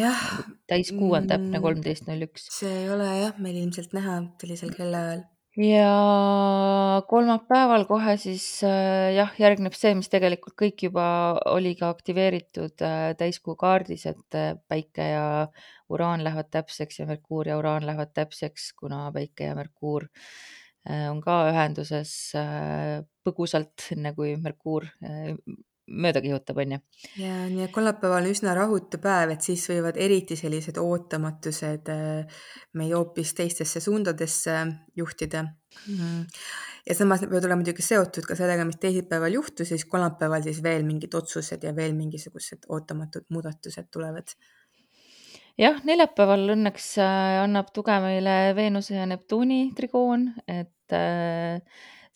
jah. 0.00 0.26
täiskuu 0.66 1.12
on 1.14 1.30
täpne 1.30 1.58
mm, 1.58 1.62
kolmteist 1.62 2.10
null 2.10 2.26
üks. 2.26 2.50
see 2.58 2.82
ei 2.82 2.90
ole 2.90 3.08
jah, 3.20 3.38
meil 3.38 3.62
ilmselt 3.62 3.94
näha 3.96 4.20
sellisel 4.40 4.74
kellaajal 4.76 5.24
ja 5.56 7.02
kolmapäeval 7.08 7.86
kohe 7.88 8.16
siis 8.20 8.44
äh, 8.66 9.14
jah, 9.16 9.30
järgneb 9.40 9.76
see, 9.76 9.94
mis 9.96 10.10
tegelikult 10.12 10.56
kõik 10.58 10.88
juba 10.88 11.06
oli 11.52 11.72
ka 11.78 11.88
aktiveeritud 11.94 12.84
äh, 12.84 13.14
täiskuu 13.20 13.56
kaardis, 13.60 14.04
et 14.10 14.40
päike 14.68 15.08
ja 15.14 15.24
uraan 15.88 16.24
lähevad 16.26 16.50
täpseks 16.52 17.00
ja 17.00 17.08
Merkuur 17.08 17.48
ja 17.48 17.56
uraan 17.60 17.86
lähevad 17.86 18.12
täpseks, 18.16 18.72
kuna 18.76 19.06
päike 19.14 19.48
ja 19.48 19.56
Merkuur 19.56 20.10
on 20.86 21.20
ka 21.24 21.38
ühenduses 21.50 22.10
põgusalt, 23.26 23.88
enne 23.96 24.12
kui 24.14 24.36
Merkuur 24.38 24.86
mööda 25.86 26.20
kihutab, 26.22 26.58
on 26.62 26.74
ju. 26.74 26.78
ja 27.22 27.34
nii 27.50 27.64
et 27.66 27.72
kolmapäeval 27.74 28.26
üsna 28.26 28.54
rahutu 28.58 28.98
päev, 29.02 29.32
et 29.36 29.46
siis 29.46 29.62
võivad 29.70 29.98
eriti 30.02 30.36
sellised 30.38 30.78
ootamatused 30.82 31.90
meid 32.78 32.94
hoopis 32.94 33.34
teistesse 33.38 33.80
suundadesse 33.84 34.56
juhtida 34.98 35.44
mm. 35.46 36.24
ja 36.90 36.98
samas 36.98 37.22
need 37.22 37.30
võivad 37.30 37.48
olla 37.48 37.60
muidugi 37.60 37.86
seotud 37.86 38.26
ka 38.26 38.38
sellega, 38.38 38.66
mis 38.66 38.80
teisipäeval 38.82 39.38
juhtus, 39.38 39.70
siis 39.70 39.86
kolmapäeval 39.90 40.42
siis 40.46 40.62
veel 40.64 40.86
mingid 40.88 41.14
otsused 41.14 41.62
ja 41.62 41.74
veel 41.76 41.94
mingisugused 41.98 42.66
ootamatud 42.68 43.30
muudatused 43.30 43.90
tulevad. 43.94 44.34
Jah, 45.60 45.82
neljapäeval 45.88 46.54
õnneks 46.56 46.94
äh, 47.02 47.42
annab 47.42 47.72
tuge 47.74 47.96
meile 48.04 48.54
Veenuse 48.56 48.96
ja 48.98 49.06
Neptuuni 49.08 49.70
trigoon, 49.76 50.28
et 50.48 50.96
äh, 50.96 51.60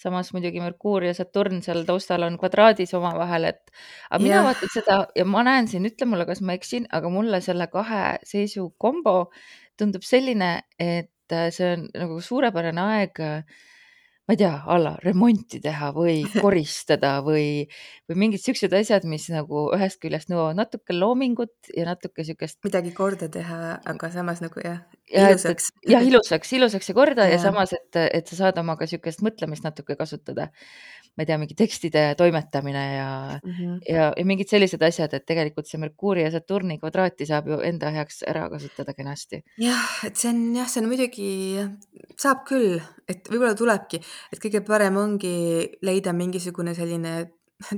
samas 0.00 0.32
muidugi 0.32 0.62
Merkuur 0.62 1.04
ja 1.04 1.14
Saturn 1.16 1.60
seal 1.64 1.84
taustal 1.88 2.24
on 2.24 2.38
kvadraadis 2.40 2.94
omavahel, 2.96 3.50
et 3.50 3.72
aga 4.08 4.22
mina 4.22 4.38
Jah. 4.40 4.46
vaatan 4.48 4.72
seda 4.72 4.98
ja 5.16 5.26
ma 5.28 5.44
näen 5.46 5.68
siin, 5.70 5.88
ütle 5.88 6.08
mulle, 6.08 6.26
kas 6.28 6.40
ma 6.44 6.56
eksin, 6.56 6.88
aga 6.96 7.12
mulle 7.12 7.42
selle 7.44 7.68
kahe 7.72 8.04
seisu 8.26 8.70
kombo 8.80 9.16
tundub 9.80 10.04
selline, 10.04 10.54
et 10.80 11.36
see 11.54 11.74
on 11.76 11.84
nagu 11.94 12.20
suurepärane 12.24 12.86
aeg 12.96 13.20
ma 14.30 14.36
ei 14.36 14.38
tea, 14.38 14.60
a 14.62 14.76
la 14.78 14.92
remonti 15.02 15.58
teha 15.58 15.88
või 15.90 16.20
koristada 16.44 17.16
või, 17.26 17.64
või 18.06 18.18
mingid 18.22 18.44
siuksed 18.44 18.74
asjad, 18.78 19.02
mis 19.10 19.24
nagu 19.34 19.64
ühest 19.74 19.98
küljest 20.02 20.30
nõuavad 20.30 20.60
natuke 20.60 20.94
loomingut 20.94 21.72
ja 21.74 21.88
natuke 21.88 22.22
siukest. 22.28 22.60
midagi 22.62 22.92
korda 22.94 23.26
teha, 23.32 23.80
aga 23.90 24.10
samas 24.14 24.38
nagu 24.44 24.62
jah, 24.62 24.84
ja 25.10 25.32
ilusaks. 25.32 25.72
jah, 25.82 26.06
ilusaks, 26.12 26.54
ilusaks 26.60 26.92
ja 26.92 26.94
korda 26.94 27.26
ja, 27.26 27.34
ja 27.34 27.42
samas, 27.42 27.74
et, 27.74 27.98
et 28.06 28.30
sa 28.30 28.38
saad 28.44 28.62
oma 28.62 28.78
ka 28.78 28.86
siukest 28.86 29.26
mõtlemist 29.26 29.66
natuke 29.66 29.98
kasutada. 29.98 30.52
Ma 31.20 31.24
ei 31.24 31.28
tea, 31.28 31.36
mingi 31.36 31.54
tekstide 31.54 32.02
toimetamine 32.16 32.82
ja 32.94 33.40
mm, 33.44 33.50
-hmm. 33.52 33.80
ja, 33.88 34.04
ja 34.16 34.24
mingid 34.24 34.48
sellised 34.48 34.80
asjad, 34.82 35.12
et 35.12 35.26
tegelikult 35.28 35.68
see 35.68 35.80
Merkuuri 35.80 36.22
ja 36.24 36.30
Saturni 36.32 36.78
kvadraati 36.80 37.26
saab 37.28 37.50
ju 37.50 37.58
enda 37.60 37.90
heaks 37.92 38.22
ära 38.30 38.46
kasutada 38.48 38.94
kenasti. 38.96 39.42
jah, 39.60 39.90
et 40.06 40.16
see 40.16 40.30
on 40.32 40.40
jah, 40.56 40.68
see 40.68 40.80
on 40.80 40.88
muidugi, 40.88 41.28
saab 42.16 42.46
küll, 42.48 42.80
et 43.08 43.28
võib-olla 43.28 43.54
tulebki, 43.54 44.00
et 44.32 44.40
kõige 44.40 44.64
parem 44.64 44.96
ongi 44.96 45.36
leida 45.82 46.16
mingisugune 46.16 46.74
selline 46.74 47.14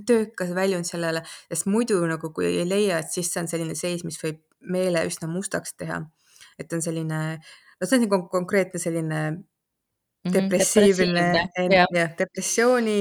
töökas 0.06 0.54
väljund 0.54 0.86
sellele, 0.86 1.24
sest 1.50 1.66
muidu 1.66 1.98
nagu 2.06 2.30
kui 2.30 2.46
ei 2.46 2.68
leia, 2.68 3.02
et 3.02 3.10
siis 3.10 3.32
see 3.32 3.42
on 3.42 3.50
selline 3.50 3.74
seis, 3.74 4.04
mis 4.06 4.22
võib 4.22 4.38
meele 4.60 5.02
üsna 5.08 5.26
mustaks 5.26 5.74
teha. 5.74 6.04
et 6.58 6.72
on 6.72 6.82
selline, 6.82 7.40
no 7.80 7.86
see 7.88 7.96
on 7.98 8.04
nagu 8.06 8.28
konkreetne 8.30 8.78
selline 8.78 9.22
Mhm, 10.24 10.32
depressiivne, 10.34 11.22
depressiivne, 11.34 11.74
jah. 11.74 11.86
jah, 11.90 12.10
depressiooni, 12.18 12.98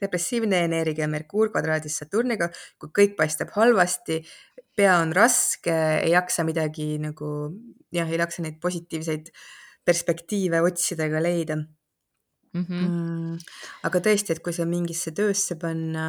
depressiivne 0.00 0.64
energia 0.66 1.08
Merkuur 1.08 1.52
kvadraadis 1.52 2.00
Saturniga, 2.02 2.50
kui 2.80 2.92
kõik 3.00 3.16
paistab 3.18 3.52
halvasti, 3.56 4.20
pea 4.76 4.98
on 5.02 5.14
raske, 5.16 5.74
ei 6.00 6.14
jaksa 6.14 6.44
midagi 6.46 6.94
nagu 7.02 7.50
jah, 7.92 8.08
ei 8.08 8.20
jaksa 8.20 8.44
neid 8.44 8.60
positiivseid 8.62 9.32
perspektiive 9.86 10.60
otsida 10.62 11.06
ega 11.08 11.20
leida 11.22 11.56
mm. 11.56 12.62
-hmm. 12.62 12.86
Mm, 12.86 13.38
aga 13.88 14.00
tõesti, 14.06 14.32
et 14.32 14.42
kui 14.44 14.52
see 14.56 14.66
mingisse 14.68 15.12
töösse 15.16 15.56
panna 15.60 16.06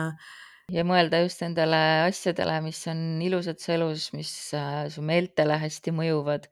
ja 0.72 0.86
mõelda 0.88 1.22
just 1.24 1.42
nendele 1.44 1.82
asjadele, 2.08 2.60
mis 2.66 2.80
on 2.92 3.22
ilusad 3.24 3.60
su 3.60 3.74
elus, 3.76 4.12
mis 4.14 4.32
äh, 4.58 4.86
su 4.94 5.04
meeltele 5.06 5.58
hästi 5.62 5.94
mõjuvad. 5.96 6.48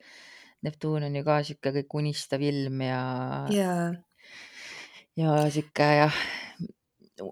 Neptuun 0.66 1.06
on 1.08 1.16
ju 1.16 1.24
ka 1.24 1.38
sihuke 1.48 1.72
kõik 1.78 1.94
unistav 2.02 2.42
ilm 2.44 2.82
ja, 2.84 3.04
ja, 3.54 3.74
ja 5.16 5.36
sihuke 5.48 5.88
jah, 6.02 6.18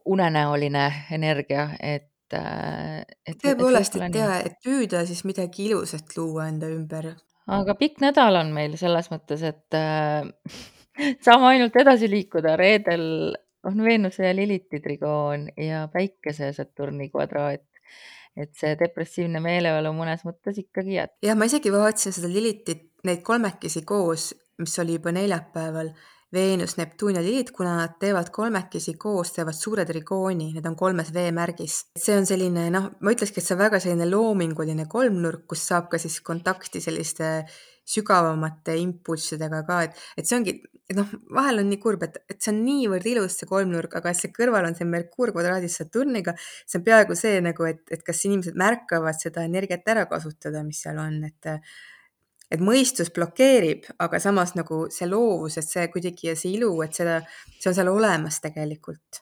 unenäoline 0.05 0.85
energia, 1.11 1.69
et, 1.79 2.33
äh, 2.33 3.01
et. 3.25 3.39
tõepoolest, 3.43 3.99
et 4.01 4.15
ja, 4.15 4.39
et 4.45 4.57
püüda 4.63 5.05
siis 5.07 5.23
midagi 5.27 5.69
ilusat 5.69 6.15
luua 6.17 6.47
enda 6.51 6.69
ümber. 6.71 7.13
aga 7.47 7.75
pikk 7.79 8.01
nädal 8.03 8.41
on 8.41 8.53
meil 8.55 8.77
selles 8.79 9.11
mõttes, 9.13 9.43
et 9.47 9.77
äh, 9.77 10.27
saame 11.25 11.53
ainult 11.53 11.75
edasi 11.79 12.09
liikuda, 12.11 12.55
reedel 12.59 13.35
on 13.67 13.83
Veenuse 13.83 14.27
ja 14.27 14.35
Liliti 14.35 14.79
trigoon 14.79 15.47
ja 15.57 15.87
Päikese 15.93 16.53
Saturni 16.53 17.09
kvadraat. 17.09 17.63
et 18.37 18.51
see 18.53 18.75
depressiivne 18.77 19.39
meeleolu 19.41 19.89
mõnes 19.97 20.21
mõttes 20.21 20.59
ikkagi 20.61 20.93
jätkub. 20.93 21.25
jah, 21.25 21.37
ma 21.37 21.47
isegi 21.49 21.71
vaatasin 21.73 22.13
seda 22.13 22.29
Lilitit, 22.29 22.83
neid 23.07 23.23
kolmekesi 23.25 23.81
koos, 23.81 24.29
mis 24.61 24.77
oli 24.79 24.99
juba 24.99 25.11
neljapäeval. 25.15 25.89
Veenus, 26.33 26.75
Neptuun 26.75 27.15
ja 27.15 27.21
Lilit, 27.23 27.53
kuna 27.55 27.77
nad 27.77 27.93
teevad 28.01 28.27
kolmekesi 28.35 28.97
koos, 28.99 29.31
teevad 29.31 29.55
suure 29.55 29.85
trigooni, 29.87 30.49
need 30.51 30.65
on 30.67 30.75
kolmes 30.75 31.13
veemärgis. 31.15 31.77
see 31.95 32.17
on 32.19 32.27
selline 32.27 32.65
noh, 32.73 32.89
ma 32.99 33.13
ütlekski, 33.15 33.39
et 33.39 33.47
see 33.47 33.55
on 33.55 33.61
väga 33.61 33.79
selline 33.79 34.09
loominguline 34.09 34.89
kolmnurk, 34.91 35.45
kus 35.47 35.63
saab 35.69 35.87
ka 35.93 36.01
siis 36.03 36.19
kontakti 36.27 36.83
selliste 36.83 37.31
sügavamate 37.87 38.75
impulssidega 38.81 39.63
ka, 39.69 39.81
et, 39.87 40.03
et 40.19 40.27
see 40.27 40.35
ongi, 40.35 40.57
et 40.91 40.99
noh, 40.99 41.07
vahel 41.39 41.63
on 41.63 41.71
nii 41.71 41.79
kurb, 41.79 42.03
et, 42.03 42.19
et 42.27 42.41
see 42.43 42.51
on 42.51 42.59
niivõrd 42.65 43.07
ilus, 43.07 43.39
see 43.39 43.47
kolmnurk, 43.47 43.95
aga 44.01 44.11
see 44.11 44.35
kõrval 44.35 44.67
on 44.67 44.75
see 44.75 44.87
Merkuur 44.89 45.31
kvadraadis 45.31 45.79
Saturniga. 45.79 46.35
see 46.67 46.81
on 46.81 46.87
peaaegu 46.91 47.15
see 47.15 47.39
nagu, 47.45 47.71
et, 47.71 47.85
et 47.87 48.03
kas 48.03 48.25
inimesed 48.27 48.59
märkavad 48.59 49.15
seda 49.15 49.47
energiat 49.47 49.87
ära 49.95 50.03
kasutada, 50.11 50.67
mis 50.67 50.83
seal 50.83 50.99
on, 50.99 51.21
et 51.31 51.55
et 52.51 52.63
mõistus 52.63 53.11
blokeerib, 53.13 53.85
aga 53.99 54.19
samas 54.23 54.55
nagu 54.55 54.85
see 54.93 55.07
loovus, 55.09 55.57
et 55.59 55.67
see 55.67 55.87
kuidagi 55.93 56.31
ja 56.31 56.35
see 56.39 56.55
ilu, 56.55 56.71
et 56.85 56.95
seda, 56.95 57.19
see 57.59 57.71
on 57.71 57.77
seal 57.77 57.91
olemas 57.91 58.41
tegelikult 58.43 59.21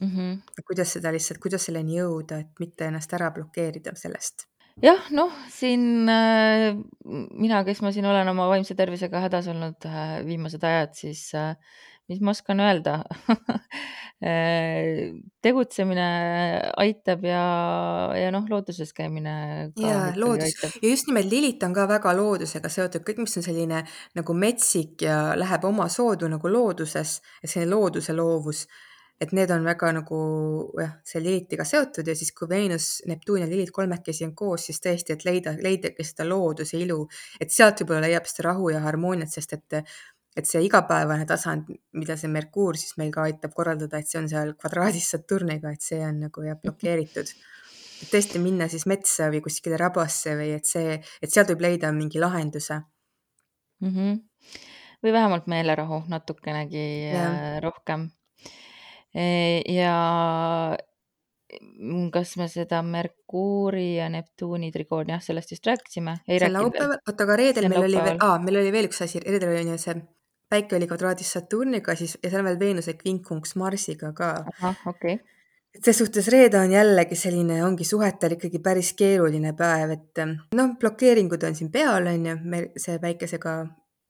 mm. 0.00 0.10
-hmm. 0.10 0.62
kuidas 0.66 0.92
seda 0.98 1.12
lihtsalt, 1.14 1.40
kuidas 1.42 1.68
selleni 1.68 1.98
jõuda, 2.00 2.40
et 2.44 2.62
mitte 2.62 2.90
ennast 2.90 3.12
ära 3.14 3.30
blokeerida 3.30 3.94
sellest 3.94 4.48
jah, 4.82 5.10
noh, 5.14 5.34
siin 5.52 6.08
äh, 6.10 6.72
mina, 7.04 7.62
kes 7.66 7.82
ma 7.82 7.92
siin 7.94 8.06
olen 8.06 8.28
oma 8.34 8.48
vaimse 8.50 8.76
tervisega 8.78 9.22
hädas 9.26 9.50
olnud 9.50 9.86
äh, 9.88 10.18
viimased 10.26 10.64
ajad, 10.64 10.94
siis 10.98 11.28
äh, 11.34 11.54
mis 12.08 12.20
ma 12.24 12.34
oskan 12.36 12.60
öelda? 12.64 13.02
Äh, 14.18 15.12
tegutsemine 15.46 16.06
aitab 16.82 17.22
ja, 17.22 17.42
ja 18.18 18.32
noh, 18.34 18.48
looduses 18.50 18.90
käimine 18.90 19.34
ja 19.78 19.92
loodus. 20.18 20.56
aitab. 20.56 20.74
ja 20.82 20.90
just 20.90 21.06
nimelt 21.06 21.30
Lilith 21.30 21.62
on 21.62 21.76
ka 21.76 21.84
väga 21.86 22.16
loodusega 22.18 22.66
seotud, 22.66 23.04
kõik, 23.06 23.20
mis 23.22 23.38
on 23.38 23.46
selline 23.46 23.84
nagu 24.18 24.34
metsik 24.34 25.06
ja 25.06 25.36
läheb 25.38 25.68
oma 25.70 25.86
soodu 25.86 26.26
nagu 26.34 26.50
looduses, 26.50 27.20
selline 27.44 27.70
looduse 27.70 28.16
loovus, 28.18 28.64
et 29.22 29.30
need 29.38 29.54
on 29.54 29.62
väga 29.70 29.92
nagu 30.00 30.18
jah, 30.82 30.98
see 31.06 31.22
Lilithiga 31.22 31.66
seotud 31.70 32.10
ja 32.10 32.18
siis, 32.18 32.34
kui 32.34 32.50
Veenus, 32.50 32.90
Neptuun 33.06 33.46
ja 33.46 33.48
Lilith 33.50 33.74
kolmekesi 33.78 34.26
on 34.26 34.34
koos, 34.34 34.66
siis 34.66 34.82
tõesti, 34.82 35.14
et 35.14 35.30
leida, 35.30 35.54
leidagi 35.62 36.06
seda 36.06 36.26
looduse 36.26 36.78
ilu, 36.82 37.04
et 37.38 37.54
sealt 37.54 37.84
võib-olla 37.84 38.08
leiab 38.08 38.26
seda 38.26 38.50
rahu 38.50 38.74
ja 38.74 38.82
harmooniat, 38.82 39.30
sest 39.30 39.60
et 39.60 39.82
et 40.38 40.46
see 40.46 40.62
igapäevane 40.66 41.26
tasand, 41.26 41.70
mida 41.98 42.16
see 42.18 42.30
Merkuur 42.30 42.78
siis 42.78 42.94
meil 43.00 43.10
ka 43.14 43.26
aitab 43.26 43.54
korraldada, 43.56 43.98
et 43.98 44.10
see 44.10 44.20
on 44.20 44.28
seal 44.30 44.54
kvadraadis 44.58 45.10
Saturniga, 45.14 45.72
et 45.74 45.84
see 45.84 46.00
on 46.06 46.22
nagu 46.26 46.44
jah 46.46 46.58
blokeeritud. 46.62 47.32
et 47.98 48.10
tõesti 48.12 48.38
minna 48.38 48.68
siis 48.70 48.86
metsa 48.86 49.26
või 49.32 49.42
kuskile 49.42 49.78
rabasse 49.80 50.36
või 50.38 50.52
et 50.54 50.68
see, 50.70 50.98
et 51.22 51.32
sealt 51.32 51.50
võib 51.50 51.64
leida 51.66 51.90
mingi 51.92 52.20
lahenduse 52.22 52.78
mm. 53.82 53.88
-hmm. 53.94 54.20
või 55.02 55.14
vähemalt 55.16 55.48
meelerahu 55.50 56.04
natukenegi 56.08 56.84
ja. 57.10 57.24
äh, 57.24 57.56
rohkem. 57.64 58.10
ja 59.66 59.96
kas 62.12 62.36
me 62.36 62.46
seda 62.52 62.82
Merkuuri 62.84 63.96
ja 63.96 64.08
Neptuuni 64.12 64.70
trigooni, 64.72 65.14
jah, 65.14 65.22
sellest 65.24 65.50
vist 65.54 65.66
rääkisime. 65.66 66.18
see 66.26 66.52
laupäeval, 66.52 67.00
oota, 67.00 67.24
aga 67.24 67.36
reedel 67.40 67.68
meil 67.72 67.86
oli 67.88 68.04
veel, 68.04 68.20
aa, 68.20 68.38
meil 68.38 68.60
oli 68.60 68.72
veel 68.72 68.88
üks 68.90 69.02
asi, 69.02 69.22
reedel 69.24 69.54
oli 69.56 69.78
see 69.80 69.96
päike 70.50 70.76
oli 70.76 70.88
kvadraadis 70.88 71.32
Saturniga 71.36 71.94
siis 71.98 72.16
ja 72.22 72.30
seal 72.30 72.42
on 72.42 72.50
veel 72.50 72.60
Veenuse 72.60 72.94
kvinkunks 72.98 73.56
Marsiga 73.60 74.12
ka. 74.16 74.30
ahah, 74.52 74.86
okei 74.86 75.14
okay. 75.18 75.34
et 75.74 75.84
ses 75.84 75.98
suhtes 76.00 76.28
reede 76.32 76.60
on 76.60 76.72
jällegi 76.72 77.18
selline, 77.18 77.60
ongi 77.64 77.86
suhetel 77.88 78.36
ikkagi 78.38 78.60
päris 78.64 78.92
keeruline 78.98 79.52
päev, 79.58 79.96
et 79.98 80.22
noh, 80.56 80.76
blokeeringud 80.80 81.44
on 81.48 81.58
siin 81.58 81.72
peal, 81.72 82.08
on 82.12 82.30
ju, 82.30 82.38
see 82.80 83.00
päikesega 83.02 83.58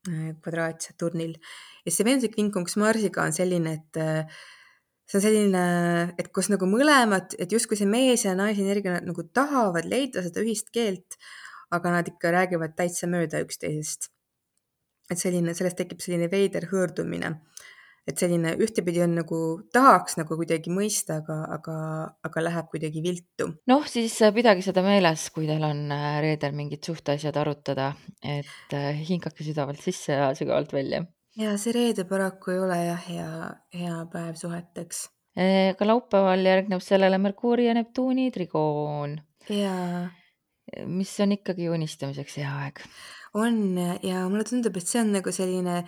kvadraat 0.05 0.87
Saturnil 0.87 1.35
ja 1.85 1.91
see 1.91 2.07
Veenuse 2.07 2.31
kvinkunks 2.31 2.79
Marsiga 2.79 3.25
on 3.27 3.35
selline, 3.35 3.75
et 3.81 3.99
see 5.09 5.19
on 5.19 5.25
selline, 5.25 5.65
et 6.21 6.31
kus 6.33 6.51
nagu 6.53 6.69
mõlemad, 6.69 7.35
et 7.41 7.51
justkui 7.51 7.77
see 7.79 7.89
mees 7.89 8.23
ja 8.25 8.37
naise 8.37 8.63
energia 8.63 9.01
nagu 9.03 9.27
tahavad 9.33 9.89
leida 9.89 10.23
seda 10.23 10.45
ühist 10.45 10.71
keelt, 10.75 11.19
aga 11.75 11.99
nad 11.99 12.07
ikka 12.09 12.31
räägivad 12.33 12.73
täitsa 12.79 13.09
mööda 13.11 13.43
üksteisest 13.43 14.09
et 15.09 15.19
selline, 15.19 15.55
sellest 15.57 15.79
tekib 15.81 16.01
selline 16.03 16.29
veider 16.31 16.69
hõõrdumine. 16.71 17.39
et 18.09 18.17
selline 18.17 18.55
ühtepidi 18.57 19.03
on 19.03 19.11
nagu, 19.19 19.39
tahaks 19.75 20.15
nagu 20.17 20.33
kuidagi 20.39 20.71
mõista, 20.73 21.19
aga, 21.19 21.35
aga, 21.53 21.75
aga 22.25 22.41
läheb 22.41 22.69
kuidagi 22.71 23.03
viltu. 23.05 23.49
noh, 23.69 23.85
siis 23.89 24.15
äh, 24.25 24.33
pidage 24.33 24.63
seda 24.65 24.81
meeles, 24.85 25.27
kui 25.35 25.45
teil 25.49 25.65
on 25.67 25.83
äh, 25.93 26.17
reedel 26.23 26.55
mingid 26.57 26.85
suhteasjad 26.85 27.37
arutada, 27.37 27.91
et 28.23 28.73
äh, 28.73 29.03
hingake 29.09 29.45
sügavalt 29.45 29.81
sisse 29.83 30.17
ja 30.17 30.31
sügavalt 30.37 30.73
välja. 30.73 31.03
ja 31.37 31.55
see 31.61 31.75
reede 31.75 32.07
paraku 32.09 32.55
ei 32.55 32.61
ole 32.65 32.79
jah, 32.87 33.05
hea, 33.09 33.53
hea 33.81 33.99
päev 34.13 34.39
suheteks. 34.41 35.07
ka 35.77 35.85
laupäeval 35.85 36.41
järgneb 36.45 36.81
sellele 36.83 37.17
Merkuuri 37.21 37.67
ja 37.67 37.77
Neptuuni 37.77 38.31
trigoon. 38.31 39.19
jaa. 39.49 40.09
mis 40.87 41.13
on 41.19 41.37
ikkagi 41.37 41.69
unistamiseks 41.69 42.41
hea 42.41 42.57
aeg. 42.63 42.81
On 43.33 43.77
ja 44.03 44.23
mulle 44.29 44.45
tundub, 44.47 44.77
et 44.77 44.87
see 44.87 45.01
on 45.01 45.11
nagu 45.17 45.33
selline 45.33 45.83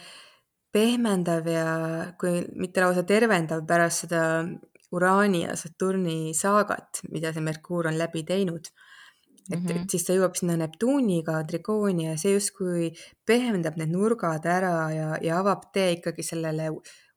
pehmendav 0.72 1.48
ja 1.52 1.72
kui 2.20 2.42
mitte 2.56 2.84
lausa 2.84 3.04
tervendav 3.08 3.66
pärast 3.68 4.06
seda 4.06 4.22
Uraani 4.92 5.46
ja 5.46 5.56
Saturni 5.56 6.34
saagat, 6.36 7.04
mida 7.12 7.32
see 7.32 7.44
Merkuur 7.44 7.88
on 7.88 7.98
läbi 8.00 8.24
teinud. 8.28 8.72
et 9.52 9.60
mm, 9.60 9.68
-hmm. 9.68 9.82
et 9.82 9.90
siis 9.90 10.04
ta 10.06 10.14
jõuab 10.14 10.36
sinna 10.38 10.56
Neptuuniga 10.56 11.44
trigooni 11.44 12.06
ja 12.06 12.18
see 12.18 12.34
justkui 12.36 12.92
pehmendab 13.26 13.76
need 13.78 13.90
nurgad 13.90 14.46
ära 14.46 14.92
ja, 14.94 15.18
ja 15.22 15.40
avab 15.40 15.64
tee 15.74 15.96
ikkagi 15.98 16.24
sellele 16.24 16.70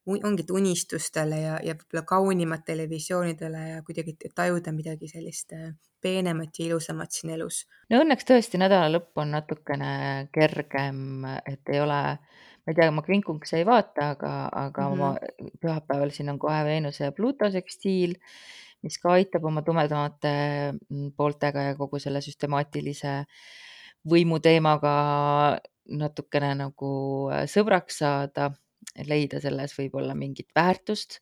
ongi 0.07 0.45
unistustele 0.53 1.41
ja, 1.41 1.59
ja 1.65 1.75
võib-olla 1.79 2.05
kaunimatele 2.09 2.89
visioonidele 2.91 3.69
ja 3.69 3.83
kuidagi 3.87 4.17
tajuda 4.35 4.73
midagi 4.73 5.09
sellist 5.09 5.53
äh, 5.57 5.73
peenemat 6.05 6.59
ja 6.59 6.67
ilusamat 6.67 7.13
siin 7.17 7.33
elus. 7.39 7.65
no 7.91 8.03
õnneks 8.05 8.29
tõesti 8.29 8.61
nädala 8.61 8.91
lõpp 8.93 9.23
on 9.23 9.33
natukene 9.37 9.93
kergem, 10.35 11.25
et 11.49 11.73
ei 11.73 11.81
ole 11.81 12.01
ma 12.65 12.73
ei 12.73 12.77
tea, 12.77 12.91
ma 12.97 13.05
kvinkunksi 13.05 13.59
ei 13.61 13.67
vaata, 13.69 14.11
aga, 14.17 14.35
aga 14.53 14.89
mm 14.89 14.95
-hmm. 14.95 14.99
ma 14.99 15.53
pühapäeval 15.61 16.11
siin 16.11 16.33
on 16.33 16.39
kohe 16.39 16.65
Veenuse 16.65 17.05
ja 17.05 17.13
Pluto 17.13 17.51
sekstiil, 17.51 18.17
mis 18.83 18.99
ka 19.01 19.13
aitab 19.13 19.45
oma 19.45 19.63
tumedamate 19.63 20.33
mm, 20.73 21.13
pooltega 21.17 21.63
ja 21.69 21.77
kogu 21.77 21.99
selle 21.99 22.21
süstemaatilise 22.21 23.25
võimu 24.09 24.41
teemaga 24.41 24.95
natukene 25.89 26.55
nagu 26.55 26.93
äh, 27.33 27.45
sõbraks 27.49 28.01
saada, 28.05 28.51
leida 29.09 29.41
selles 29.43 29.75
võib-olla 29.79 30.15
mingit 30.15 30.51
väärtust. 30.55 31.21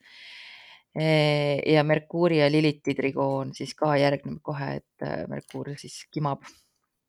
ja 0.92 1.84
Merkuuri 1.88 2.42
ja 2.42 2.50
Liliti 2.52 2.92
trigoon 2.94 3.54
siis 3.56 3.72
ka 3.74 3.94
järgneb 3.96 4.42
kohe, 4.44 4.74
et 4.82 5.06
äh, 5.06 5.22
Merkuur 5.28 5.70
siis 5.80 6.02
kimab 6.12 6.44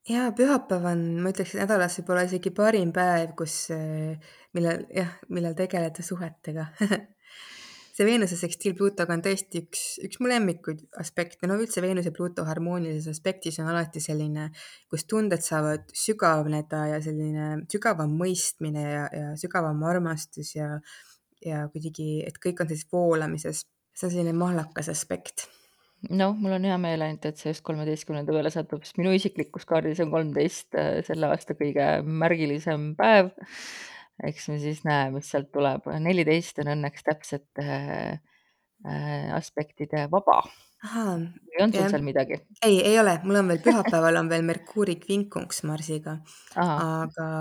jaa, 0.09 0.31
pühapäev 0.35 0.85
on, 0.91 1.03
ma 1.23 1.31
ütleks, 1.31 1.55
nädalas 1.59 1.97
võib-olla 1.99 2.25
isegi 2.27 2.51
parim 2.55 2.91
päev, 2.95 3.33
kus, 3.39 3.57
äh, 3.75 4.35
millal 4.55 4.83
jah, 4.93 5.13
millal 5.29 5.55
tegeleda 5.57 6.03
suhetega 6.03 6.69
see 7.93 8.07
Veenuse 8.07 8.37
sekstiil 8.39 8.75
Pluutoga 8.77 9.13
on 9.13 9.21
tõesti 9.25 9.63
üks, 9.63 9.83
üks 10.07 10.19
mu 10.21 10.29
lemmikuid 10.31 10.81
aspekte, 11.01 11.45
no 11.49 11.59
üldse 11.61 11.83
Veenuse 11.85 12.13
Pluuto 12.15 12.45
harmoonilises 12.47 13.11
aspektis 13.13 13.59
on 13.61 13.69
alati 13.69 14.01
selline, 14.03 14.49
kus 14.89 15.05
tunded 15.09 15.45
saavad 15.45 15.89
sügavneda 15.97 16.87
ja 16.95 17.01
selline 17.05 17.49
sügavam 17.71 18.15
mõistmine 18.19 18.85
ja, 18.85 19.07
ja 19.13 19.33
sügavam 19.39 19.83
armastus 19.89 20.55
ja, 20.57 20.71
ja 21.45 21.67
kuidagi, 21.73 22.23
et 22.25 22.41
kõik 22.41 22.63
on 22.63 22.71
sellises 22.71 22.89
voolamises. 22.93 23.65
see 23.93 24.09
on 24.09 24.15
selline 24.15 24.33
mahlakas 24.33 24.89
aspekt 24.89 25.45
noh, 26.09 26.35
mul 26.35 26.57
on 26.57 26.65
hea 26.67 26.75
meel 26.81 27.05
ainult, 27.05 27.25
et 27.29 27.39
see 27.39 27.53
just 27.53 27.63
kolmeteistkümnenda 27.67 28.35
peale 28.35 28.51
satub, 28.53 28.83
sest 28.83 28.99
minu 28.99 29.13
isiklikus 29.15 29.67
kaardis 29.69 30.01
on 30.03 30.11
kolmteist 30.11 30.75
äh, 30.79 30.99
selle 31.07 31.29
aasta 31.31 31.55
kõige 31.59 31.87
märgilisem 32.03 32.91
päev. 32.99 33.31
Eks 34.23 34.49
me 34.51 34.59
siis 34.61 34.83
näe, 34.87 35.09
mis 35.13 35.29
sealt 35.31 35.51
tuleb. 35.55 35.87
neliteist 36.03 36.61
on 36.63 36.73
õnneks 36.75 37.07
täpsete 37.07 37.63
äh, 37.63 38.19
äh, 38.87 39.31
aspektide 39.37 40.07
vaba. 40.11 40.43
või 40.83 41.63
on 41.63 41.73
sul 41.73 41.89
seal 41.89 42.05
midagi? 42.05 42.41
ei, 42.65 42.81
ei 42.83 42.99
ole, 42.99 43.17
mul 43.23 43.41
on 43.41 43.53
veel 43.53 43.63
pühapäeval 43.63 44.19
on 44.19 44.29
veel 44.29 44.45
Merkuuri 44.45 44.99
kvinkunks 44.99 45.63
Marsiga. 45.69 46.19
aga 46.59 47.31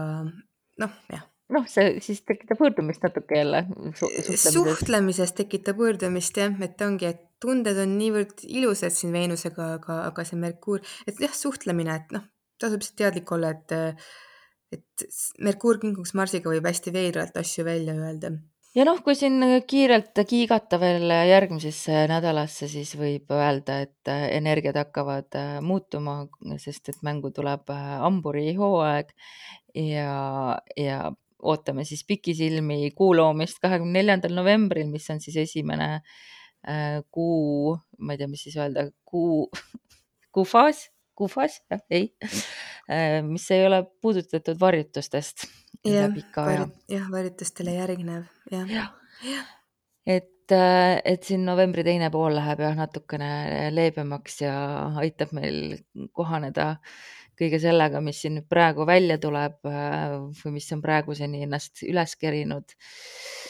noh, 0.79 0.97
jah 1.11 1.29
noh, 1.53 1.67
see 1.69 1.99
siis 2.05 2.23
tekitab 2.27 2.61
võõrdumist 2.63 3.05
natuke 3.05 3.37
jälle 3.37 3.65
su. 3.99 4.09
suhtlemises 4.41 5.35
tekitab 5.37 5.81
võõrdumist 5.83 6.39
jah, 6.41 6.55
et 6.65 6.81
ongi, 6.85 7.11
et 7.13 7.23
tunded 7.43 7.79
on 7.83 7.97
niivõrd 7.99 8.45
ilusad 8.47 8.95
siin 8.95 9.15
Veenusega, 9.15 9.73
aga, 9.79 9.99
aga 10.09 10.25
see 10.27 10.39
Merkuur, 10.41 10.83
et 11.09 11.19
jah, 11.23 11.33
suhtlemine, 11.37 11.97
et 11.99 12.15
noh, 12.15 12.27
tasub 12.63 12.83
lihtsalt 12.83 13.01
teadlik 13.03 13.33
olla, 13.35 13.53
et, 13.57 13.75
et 14.73 15.05
Merkuur 15.43 15.81
kinguks 15.83 16.15
Marsiga 16.19 16.51
võib 16.53 16.67
hästi 16.69 16.93
veidralt 16.95 17.37
asju 17.41 17.65
välja 17.67 17.95
öelda. 17.95 18.33
ja 18.75 18.87
noh, 18.89 19.01
kui 19.05 19.17
siin 19.19 19.39
kiirelt 19.69 20.19
kiigata 20.29 20.81
veel 20.81 21.09
järgmisesse 21.29 22.07
nädalasse, 22.11 22.69
siis 22.73 22.95
võib 22.99 23.31
öelda, 23.37 23.81
et 23.87 24.13
energiad 24.31 24.79
hakkavad 24.81 25.39
muutuma, 25.63 26.23
sest 26.59 26.93
et 26.95 27.03
mängu 27.03 27.31
tuleb 27.35 27.73
hamburi 28.03 28.55
hooaeg 28.57 29.13
ja, 29.77 30.59
ja 30.77 31.01
ootame 31.43 31.85
siis 31.85 32.05
pikisilmi 32.07 32.93
kuu 32.95 33.17
loomist 33.19 33.59
kahekümne 33.63 33.99
neljandal 33.99 34.37
novembril, 34.39 34.87
mis 34.93 35.11
on 35.11 35.21
siis 35.21 35.41
esimene 35.43 35.99
Äh, 36.63 37.03
kuu, 37.11 37.75
ma 37.99 38.15
ei 38.15 38.21
tea, 38.21 38.29
mis 38.31 38.45
siis 38.47 38.55
öelda, 38.55 38.85
kuu, 39.09 39.49
kuufaas, 40.35 40.92
kuufaas, 41.19 41.61
jah, 41.71 41.83
ei, 41.91 42.11
äh, 42.91 43.21
mis 43.27 43.49
ei 43.55 43.67
ole 43.67 43.83
puudutatud 44.03 44.61
varjutustest 44.61 45.47
ja, 45.85 46.07
läbi 46.07 46.25
ikka 46.25 46.45
aja. 46.51 46.69
jah, 46.91 47.09
varjutustele 47.13 47.77
järgnev, 47.77 48.27
jah 48.53 48.71
ja. 48.71 48.87
ja.. 49.27 49.47
et, 50.07 50.55
äh, 50.57 50.99
et 51.15 51.25
siin 51.29 51.47
novembri 51.49 51.85
teine 51.87 52.11
pool 52.15 52.37
läheb 52.39 52.65
jah 52.65 52.77
natukene 52.79 53.33
leebemaks 53.75 54.43
ja 54.45 54.55
aitab 55.03 55.35
meil 55.37 55.79
kohaneda 56.13 56.75
kõige 57.39 57.59
sellega, 57.63 58.03
mis 58.05 58.21
siin 58.23 58.37
nüüd 58.39 58.47
praegu 58.51 58.85
välja 58.87 59.17
tuleb 59.19 59.65
või 59.65 60.53
mis 60.55 60.69
on 60.75 60.83
praeguseni 60.85 61.43
ennast 61.47 61.81
üles 61.89 62.15
kerinud. 62.21 62.77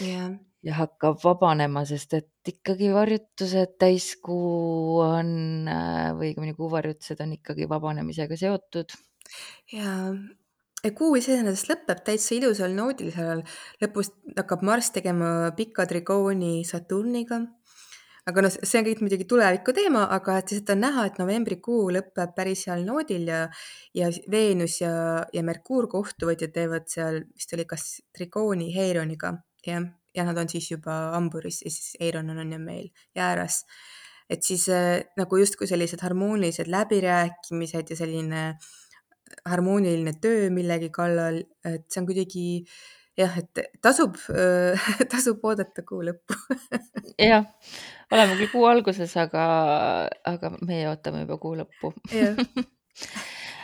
jah 0.01 0.33
ja 0.63 0.77
hakkab 0.79 1.19
vabanema, 1.23 1.83
sest 1.89 2.15
et 2.19 2.53
ikkagi 2.53 2.93
varjutused 2.95 3.77
täiskuu 3.83 5.01
on 5.03 5.33
või 6.19 6.31
õigemini 6.31 6.55
kuuvarjutused 6.59 7.23
on 7.25 7.35
ikkagi 7.39 7.67
vabanemisega 7.71 8.39
seotud. 8.39 8.95
ja 9.73 10.93
kuu 10.99 11.17
iseenesest 11.19 11.71
lõpeb 11.71 12.05
täitsa 12.07 12.37
ilusal 12.37 12.77
noodil, 12.77 13.11
seal 13.15 13.43
lõpus 13.83 14.13
hakkab 14.37 14.63
Marss 14.67 14.95
tegema 14.95 15.51
pika 15.57 15.87
trigooni 15.91 16.63
Saturniga. 16.67 17.41
aga 18.27 18.43
noh, 18.45 18.55
see 18.55 18.79
on 18.79 18.85
kõik 18.87 19.01
muidugi 19.03 19.25
tuleviku 19.27 19.73
teema, 19.75 20.05
aga 20.15 20.37
et 20.39 20.53
lihtsalt 20.53 20.71
on 20.77 20.85
näha, 20.85 21.07
et 21.09 21.19
novembrikuu 21.19 21.89
lõpeb 21.97 22.37
päris 22.37 22.69
heal 22.69 22.85
noodil 22.87 23.27
ja, 23.27 23.41
ja 23.99 24.13
Veenus 24.31 24.79
ja, 24.81 24.93
ja 25.35 25.43
Merkuur 25.43 25.91
kohtuvad 25.91 26.39
ja 26.39 26.47
teevad 26.55 26.87
seal 26.87 27.25
vist 27.35 27.59
oli 27.59 27.67
kas 27.67 27.89
trigooni 28.15 28.71
Heironiga, 28.77 29.35
jah 29.67 29.91
ja 30.15 30.27
nad 30.29 30.39
on 30.39 30.49
siis 30.49 30.71
juba 30.71 30.95
hamburis 31.17 31.63
ja 31.65 31.71
siis 31.71 31.97
Eiron 32.01 32.31
on 32.31 32.53
ju 32.53 32.59
meil 32.59 32.89
jääras. 33.17 33.65
et 34.31 34.43
siis 34.43 34.69
äh, 34.69 35.03
nagu 35.17 35.37
justkui 35.37 35.67
sellised 35.67 36.01
harmoonilised 36.01 36.71
läbirääkimised 36.71 37.91
ja 37.91 37.97
selline 37.97 38.43
harmooniline 39.49 40.13
töö 40.21 40.51
millegi 40.51 40.91
kallal, 40.91 41.43
et 41.65 41.85
see 41.91 42.01
on 42.01 42.07
kuidagi 42.09 42.47
jah, 43.19 43.35
et 43.39 43.63
tasub 43.85 44.17
äh, 44.33 44.87
tasub 45.13 45.45
oodata 45.45 45.85
kuu 45.89 46.03
lõppu. 46.07 46.39
Jah, 47.21 47.47
oleme 48.13 48.39
küll 48.39 48.53
kuu 48.55 48.65
alguses, 48.71 49.13
aga, 49.21 49.45
aga 50.29 50.55
meie 50.63 50.89
ootame 50.93 51.27
juba 51.27 51.39
kuu 51.43 51.57
lõppu. 51.61 51.95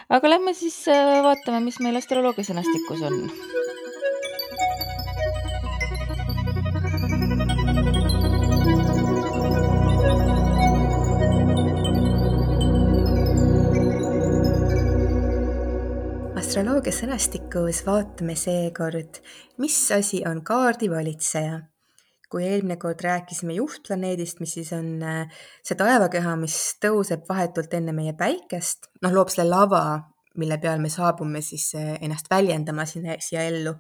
Aga 0.09 0.25
lähme 0.31 0.55
siis 0.57 0.77
äh, 0.89 1.19
vaatame, 1.21 1.61
mis 1.67 1.77
meil 1.85 1.99
astroloogia 2.01 2.47
sõnastikus 2.49 3.03
on 3.05 3.19
astroloogia 16.59 16.91
sõnastikus 16.91 17.85
vaatame 17.87 18.35
seekord, 18.35 19.21
mis 19.63 19.77
asi 19.95 20.25
on 20.27 20.41
kaardivalitseja. 20.43 21.61
kui 22.29 22.43
eelmine 22.45 22.77
kord 22.77 22.99
rääkisime 23.01 23.55
juhtplaneedist, 23.55 24.41
mis 24.43 24.57
siis 24.57 24.73
on 24.75 24.89
äh, 25.07 25.37
see 25.65 25.77
taevakeha, 25.79 26.35
mis 26.37 26.57
tõuseb 26.83 27.23
vahetult 27.29 27.73
enne 27.79 27.95
meie 27.95 28.13
päikest, 28.19 28.91
noh, 29.01 29.15
loob 29.15 29.31
selle 29.31 29.47
lava, 29.49 30.01
mille 30.37 30.59
peal 30.59 30.83
me 30.83 30.91
saabume 30.91 31.41
siis 31.47 31.71
äh, 31.79 31.95
ennast 32.03 32.27
väljendama 32.31 32.85
sinna, 32.91 33.15
siia 33.23 33.47
ellu. 33.47 33.77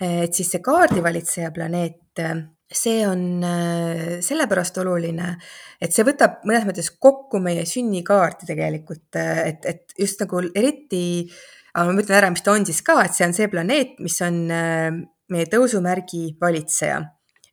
et 0.00 0.32
siis 0.32 0.48
see 0.56 0.64
kaardivalitseja 0.64 1.50
planeet, 1.52 2.22
äh, 2.24 2.40
see 2.72 3.04
on 3.06 3.44
sellepärast 4.24 4.80
oluline, 4.80 5.36
et 5.78 5.92
see 5.92 6.08
võtab 6.08 6.40
mõnes 6.48 6.64
mõttes 6.66 6.88
kokku 6.98 7.38
meie 7.38 7.68
sünnikaarti 7.68 8.48
tegelikult, 8.48 9.20
et, 9.20 9.68
et 9.68 9.94
just 10.00 10.24
nagu 10.24 10.40
eriti 10.56 11.04
aga 11.76 11.92
ma 11.92 12.02
ütlen 12.02 12.18
ära, 12.18 12.30
mis 12.32 12.44
ta 12.46 12.54
on 12.56 12.64
siis 12.68 12.80
ka, 12.86 13.00
et 13.04 13.16
see 13.16 13.26
on 13.28 13.36
see 13.36 13.50
planeet, 13.52 13.98
mis 14.00 14.16
on 14.24 14.40
äh, 14.54 14.88
meie 15.32 15.50
tõusumärgi 15.52 16.24
valitseja 16.40 17.02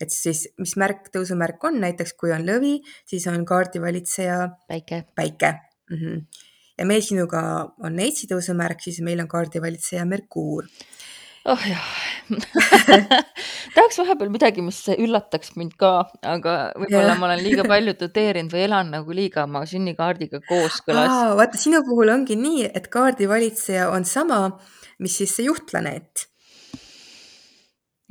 et 0.03 0.13
siis, 0.13 0.45
mis 0.61 0.75
märk, 0.79 1.09
tõusumärk 1.13 1.63
on, 1.67 1.79
näiteks 1.83 2.15
kui 2.19 2.33
on 2.35 2.45
lõvi, 2.47 2.77
siis 3.09 3.25
on 3.31 3.45
kaardivalitseja 3.47 4.39
päike. 4.69 5.03
päike 5.15 5.51
mm. 5.53 5.97
-hmm. 5.97 6.43
ja 6.77 6.85
meil 6.85 7.01
sinuga 7.01 7.41
on 7.83 7.95
neitsi 7.95 8.27
tõusumärk, 8.31 8.81
siis 8.83 9.01
meil 9.01 9.19
on 9.23 9.27
kaardivalitseja 9.27 10.05
Merkuur 10.05 10.67
oh 11.45 11.63
jah 11.67 11.87
tahaks 13.75 13.97
vahepeal 13.99 14.29
midagi, 14.31 14.63
mis 14.63 14.79
üllataks 14.95 15.53
mind 15.59 15.75
ka, 15.79 15.91
aga 16.23 16.53
võib-olla 16.79 17.17
ma 17.19 17.27
olen 17.29 17.41
liiga 17.43 17.65
palju 17.67 17.95
doteerinud 17.99 18.53
või 18.53 18.61
elan 18.67 18.93
nagu 18.93 19.15
liiga 19.15 19.43
oma 19.47 19.65
sünnikaardiga 19.69 20.39
kooskõlas. 20.47 21.09
aa, 21.11 21.33
vaata 21.39 21.59
sinu 21.59 21.83
puhul 21.87 22.13
ongi 22.13 22.37
nii, 22.39 22.69
et 22.71 22.87
kaardivalitseja 22.93 23.89
on 23.91 24.07
sama, 24.07 24.39
mis 25.03 25.17
siis 25.19 25.35
see 25.35 25.49
juhtplaneet, 25.49 26.27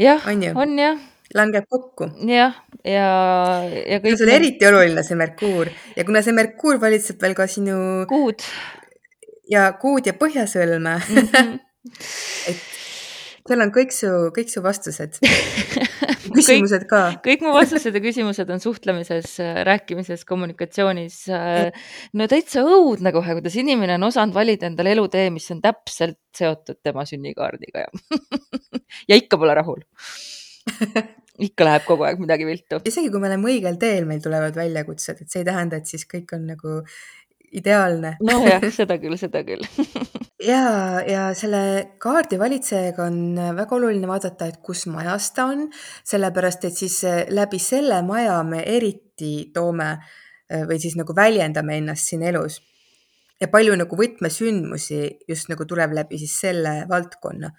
jah, 0.02 0.28
on 0.28 0.44
on 0.52 0.76
jah, 0.82 1.00
langeb 1.36 1.68
kokku. 1.72 2.10
jah, 2.28 2.60
ja, 2.84 3.08
ja 3.64 3.96
see 3.96 3.96
on 3.96 4.04
kõik 4.04 4.20
sul 4.20 4.28
need 4.32 4.40
eriti 4.42 4.68
oluline, 4.68 5.06
see 5.08 5.18
Merkuur 5.18 5.72
ja 5.96 6.04
kuna 6.08 6.24
see 6.26 6.36
Merkuur 6.36 6.82
valitseb 6.82 7.22
veel 7.22 7.38
ka 7.38 7.48
sinu 7.48 7.78
kuud 8.12 8.44
ja 9.52 9.70
kuud 9.80 10.06
ja 10.08 10.16
põhjasõlme 10.20 10.98
mm. 11.00 11.32
-hmm. 11.32 11.58
et 12.52 12.68
seal 13.48 13.64
on 13.64 13.72
kõik 13.74 13.94
su, 13.94 14.10
kõik 14.36 14.50
su 14.52 14.62
vastused. 14.64 15.18
küsimused 16.36 16.86
ka. 16.90 17.02
kõik 17.24 17.44
mu 17.44 17.54
vastused 17.56 17.94
ja 17.96 18.02
küsimused 18.02 18.50
on 18.54 18.62
suhtlemises, 18.62 19.34
rääkimises, 19.68 20.24
kommunikatsioonis. 20.28 21.18
no 22.18 22.28
täitsa 22.30 22.64
õudne 22.66 23.14
kohe, 23.14 23.38
kuidas 23.38 23.56
inimene 23.60 23.98
on 23.98 24.08
osanud 24.10 24.36
valida 24.36 24.68
endale 24.70 24.94
elutee, 24.96 25.28
mis 25.34 25.48
on 25.54 25.62
täpselt 25.64 26.20
seotud 26.36 26.80
tema 26.82 27.06
sünnikaardiga 27.08 27.86
ja 27.86 28.20
ja 29.10 29.18
ikka 29.18 29.40
pole 29.40 29.56
rahul 29.58 29.82
ikka 31.42 31.66
läheb 31.66 31.86
kogu 31.86 32.06
aeg 32.06 32.20
midagi 32.22 32.46
viltu. 32.46 32.80
isegi 32.86 33.10
kui 33.10 33.22
me 33.22 33.30
oleme 33.30 33.50
õigel 33.50 33.78
teel, 33.80 34.06
meil 34.08 34.22
tulevad 34.24 34.56
väljakutsed, 34.56 35.24
et 35.24 35.32
see 35.32 35.42
ei 35.42 35.48
tähenda, 35.48 35.80
et 35.80 35.90
siis 35.90 36.06
kõik 36.08 36.34
on 36.36 36.46
nagu 36.54 36.82
ideaalne. 37.52 38.16
nojah, 38.22 38.68
seda 38.80 38.98
küll, 39.02 39.18
seda 39.20 39.42
küll 39.46 39.66
ja, 40.46 41.02
ja 41.06 41.22
selle 41.36 41.62
kaardi 42.02 42.38
valitsejaga 42.40 43.06
on 43.06 43.38
väga 43.56 43.76
oluline 43.76 44.08
vaadata, 44.08 44.48
et 44.48 44.60
kus 44.64 44.86
majas 44.90 45.30
ta 45.36 45.46
on, 45.52 45.66
sellepärast 46.08 46.66
et 46.68 46.78
siis 46.78 46.98
eh, 47.08 47.22
läbi 47.30 47.60
selle 47.62 48.02
maja 48.06 48.40
me 48.46 48.62
eriti 48.66 49.52
toome 49.54 49.90
eh, 49.92 50.64
või 50.68 50.80
siis 50.82 50.96
nagu 51.00 51.16
väljendame 51.16 51.78
ennast 51.80 52.10
siin 52.10 52.26
elus. 52.28 52.60
ja 53.42 53.48
palju 53.50 53.74
nagu 53.74 53.96
võtmesündmusi 53.98 54.98
just 55.28 55.48
nagu 55.50 55.64
tuleb 55.66 55.96
läbi 55.98 56.18
siis 56.18 56.34
selle 56.44 56.84
valdkonna. 56.88 57.50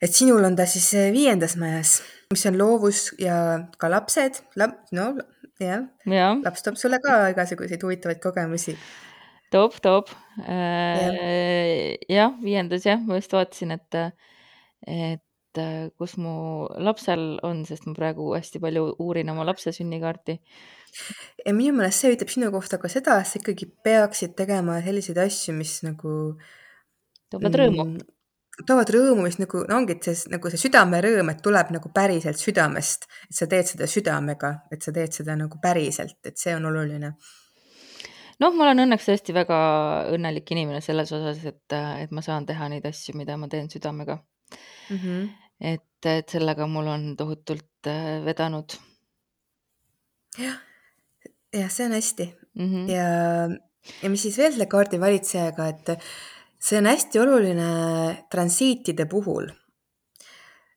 et 0.00 0.14
sinul 0.14 0.44
on 0.44 0.56
ta 0.56 0.66
siis 0.66 0.92
eh, 0.94 1.10
viiendas 1.12 1.56
majas, 1.56 2.00
mis 2.32 2.46
on 2.46 2.58
loovus 2.58 3.12
ja 3.18 3.66
ka 3.78 3.90
lapsed, 3.90 4.42
no 4.92 5.14
jah 5.58 5.84
ja., 6.06 6.32
laps 6.44 6.62
toob 6.62 6.76
sulle 6.78 7.00
ka 7.02 7.28
igasuguseid 7.32 7.82
huvitavaid 7.82 8.20
kogemusi 8.22 8.76
toob, 9.54 9.78
toob. 9.84 10.12
Äh, 10.44 11.96
jah, 12.10 12.34
viiendas 12.42 12.86
jah, 12.88 13.00
ma 13.04 13.18
just 13.20 13.34
vaatasin, 13.34 13.74
et, 13.76 13.98
et 14.86 15.62
kus 15.98 16.16
mu 16.20 16.34
lapsel 16.84 17.38
on, 17.46 17.64
sest 17.66 17.88
ma 17.88 17.96
praegu 17.96 18.28
hästi 18.36 18.60
palju 18.62 18.84
uurin 19.02 19.32
oma 19.32 19.46
lapse 19.48 19.72
sünnikaarti. 19.74 20.38
ja 21.44 21.52
minu 21.54 21.74
meelest 21.76 22.04
see 22.04 22.12
ütleb 22.14 22.30
sinu 22.32 22.52
kohta 22.54 22.78
ka 22.80 22.90
seda, 22.92 23.18
et 23.20 23.28
sa 23.28 23.40
ikkagi 23.40 23.66
peaksid 23.84 24.36
tegema 24.38 24.78
selliseid 24.84 25.18
asju, 25.24 25.56
mis 25.56 25.74
nagu 25.84 26.12
toovad 27.32 27.58
rõõmu 27.60 27.84
mm, 27.84 28.06
toovad 28.66 28.90
rõõmu, 28.94 29.26
mis 29.26 29.38
nagu 29.38 29.62
no 29.68 29.76
ongi, 29.78 29.96
et 29.96 30.08
see 30.08 30.32
nagu 30.32 30.50
see 30.52 30.62
südamerõõm, 30.64 31.32
et 31.32 31.42
tuleb 31.44 31.74
nagu 31.74 31.92
päriselt 31.94 32.40
südamest, 32.40 33.06
et 33.28 33.36
sa 33.40 33.46
teed 33.50 33.70
seda 33.72 33.86
südamega, 33.90 34.54
et 34.74 34.82
sa 34.84 34.94
teed 34.94 35.14
seda 35.14 35.36
nagu 35.38 35.60
päriselt, 35.62 36.18
et 36.26 36.40
see 36.40 36.54
on 36.56 36.66
oluline 36.70 37.14
noh, 38.42 38.54
ma 38.54 38.66
olen 38.66 38.84
õnneks 38.84 39.08
tõesti 39.08 39.34
väga 39.36 39.58
õnnelik 40.14 40.50
inimene 40.54 40.80
selles 40.84 41.12
osas, 41.14 41.42
et, 41.48 41.76
et 42.04 42.14
ma 42.14 42.24
saan 42.24 42.46
teha 42.48 42.70
neid 42.72 42.86
asju, 42.88 43.16
mida 43.18 43.36
ma 43.40 43.50
teen 43.50 43.70
südamega 43.72 44.18
mm. 44.18 44.96
-hmm. 44.96 45.28
et, 45.72 46.10
et 46.14 46.36
sellega 46.36 46.66
mul 46.70 46.90
on 46.94 47.10
tohutult 47.16 47.90
äh, 47.90 48.18
vedanud. 48.24 48.78
jah, 50.38 50.58
jah, 51.52 51.70
see 51.70 51.86
on 51.86 51.96
hästi 51.98 52.34
mm 52.54 52.72
-hmm. 52.72 52.90
ja, 52.90 53.06
ja 54.02 54.10
mis 54.10 54.22
siis 54.22 54.38
veel 54.38 54.52
selle 54.52 54.66
kaardi 54.66 55.00
valitsejaga, 55.00 55.68
et 55.68 56.02
see 56.58 56.78
on 56.78 56.86
hästi 56.86 57.20
oluline 57.20 57.70
transiitide 58.30 59.06
puhul 59.06 59.50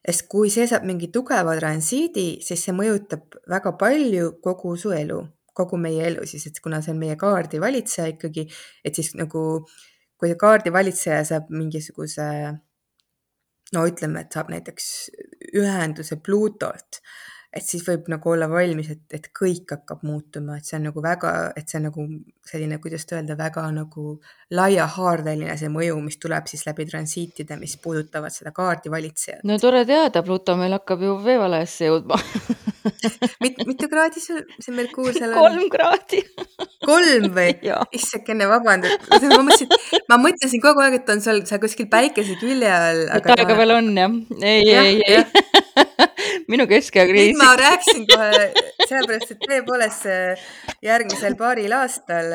sest 0.05 0.25
kui 0.27 0.49
see 0.49 0.65
saab 0.67 0.83
mingi 0.83 1.11
tugeva 1.13 1.53
transiidi, 1.59 2.41
siis 2.41 2.63
see 2.65 2.73
mõjutab 2.73 3.37
väga 3.49 3.71
palju 3.77 4.31
kogu 4.41 4.75
su 4.77 4.91
elu 4.91 5.21
kogu 5.53 5.77
meie 5.77 6.07
elu 6.07 6.25
siis, 6.27 6.47
et 6.47 6.59
kuna 6.63 6.81
see 6.81 6.93
on 6.95 7.01
meie 7.01 7.15
kaardivalitseja 7.19 8.13
ikkagi, 8.13 8.47
et 8.85 8.95
siis 8.95 9.13
nagu 9.19 9.45
kui 10.21 10.35
kaardivalitseja 10.37 11.23
saab 11.27 11.49
mingisuguse 11.49 12.27
no 13.75 13.83
ütleme, 13.87 14.25
et 14.25 14.35
saab 14.35 14.51
näiteks 14.53 14.87
ühenduse 15.57 16.17
Pluutolt, 16.23 17.01
et 17.51 17.65
siis 17.67 17.83
võib 17.83 18.07
nagu 18.11 18.31
olla 18.31 18.47
valmis, 18.51 18.91
et, 18.93 19.03
et 19.15 19.27
kõik 19.35 19.73
hakkab 19.75 20.05
muutuma, 20.07 20.57
et 20.57 20.67
see 20.67 20.77
on 20.77 20.85
nagu 20.87 21.03
väga, 21.03 21.33
et 21.59 21.67
see 21.67 21.79
on 21.81 21.87
nagu 21.89 22.05
selline, 22.47 22.79
kuidas 22.83 23.07
öelda, 23.11 23.35
väga 23.39 23.65
nagu 23.75 24.15
laiahaardeline 24.55 25.57
see 25.59 25.71
mõju, 25.71 25.99
mis 26.05 26.19
tuleb 26.21 26.47
siis 26.51 26.63
läbi 26.67 26.87
transiitide, 26.87 27.59
mis 27.59 27.75
puudutavad 27.83 28.35
seda 28.35 28.53
kaardivalitsejat. 28.55 29.43
no 29.47 29.59
tore 29.59 29.83
teada, 29.89 30.23
Pluto 30.23 30.55
meil 30.59 30.77
hakkab 30.79 31.03
ju 31.07 31.17
veevalajasse 31.25 31.91
jõudma 31.91 32.19
Mit, 33.43 33.59
mitu 33.67 33.87
kraadi 33.91 34.21
sul 34.23 34.41
see 34.59 34.73
Merkuur 34.75 35.13
seal 35.15 35.33
on? 35.33 35.37
kolm 35.37 35.69
kraadi 35.73 36.21
kolm 36.85 37.27
või? 37.35 37.53
issakene, 37.97 38.47
vabandust, 38.49 39.07
ma 39.11 39.41
mõtlesin, 39.45 40.01
ma 40.09 40.19
mõtlesin 40.21 40.63
kogu 40.63 40.83
aeg, 40.85 40.99
et 41.01 41.13
on 41.13 41.23
seal, 41.23 41.43
seal 41.49 41.61
kuskil 41.63 41.89
päikese 41.91 42.37
külje 42.41 42.71
all. 42.71 43.05
et 43.17 43.31
aega 43.35 43.57
veel 43.59 43.75
on 43.77 43.91
jah? 43.97 44.17
ei, 44.41 44.65
ei, 44.69 44.99
ei 45.05 45.81
minu 46.51 46.67
keskeakriis. 46.69 47.37
ma 47.39 47.53
rääkisin 47.59 48.05
kohe, 48.09 48.51
sellepärast 48.87 49.35
et 49.35 49.47
tõepoolest 49.47 50.85
järgmisel 50.85 51.37
paaril 51.39 51.77
aastal 51.77 52.33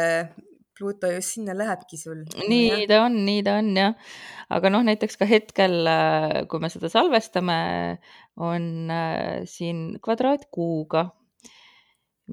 Pluto 0.77 1.09
just 1.09 1.37
sinna 1.37 1.55
lähebki 1.57 1.97
sul. 1.97 2.25
nii 2.49 2.67
ja. 2.69 2.87
ta 2.91 3.03
on, 3.07 3.21
nii 3.25 3.43
ta 3.47 3.59
on 3.61 3.71
jah. 3.77 3.95
aga 4.53 4.71
noh, 4.73 4.85
näiteks 4.87 5.17
ka 5.21 5.29
hetkel, 5.29 5.89
kui 6.51 6.63
me 6.63 6.71
seda 6.73 6.91
salvestame, 6.93 7.61
on 8.37 8.91
äh, 8.93 9.45
siin 9.49 9.99
kvadraatkuuga 10.05 11.07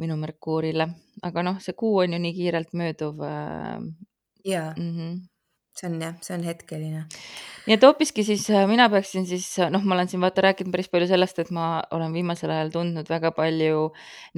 minu 0.01 0.17
Merkuurile, 0.17 0.87
aga 1.23 1.43
noh, 1.45 1.59
see 1.63 1.75
kuu 1.77 2.01
on 2.03 2.15
ju 2.15 2.19
nii 2.19 2.33
kiirelt 2.35 2.73
mööduv. 2.77 3.21
Äh, 3.23 3.79
jaa 4.43 4.73
mm, 4.77 4.91
-hmm. 4.97 5.19
See 5.73 5.89
on 5.89 5.99
jah, 6.01 6.15
see 6.21 6.37
on 6.37 6.47
hetkeline 6.47 7.07
nii 7.63 7.75
et 7.77 7.85
hoopiski 7.85 8.25
siis 8.27 8.43
äh, 8.51 8.65
mina 8.67 8.89
peaksin 8.91 9.25
siis, 9.27 9.45
äh, 9.63 9.69
noh, 9.71 9.83
ma 9.87 9.95
olen 9.95 10.09
siin 10.11 10.23
vaata 10.23 10.43
rääkinud 10.43 10.73
päris 10.73 10.89
palju 10.91 11.07
sellest, 11.07 11.39
et 11.39 11.51
ma 11.55 11.67
olen 11.95 12.15
viimasel 12.15 12.51
ajal 12.51 12.73
tundnud 12.73 13.09
väga 13.09 13.31
palju 13.35 13.85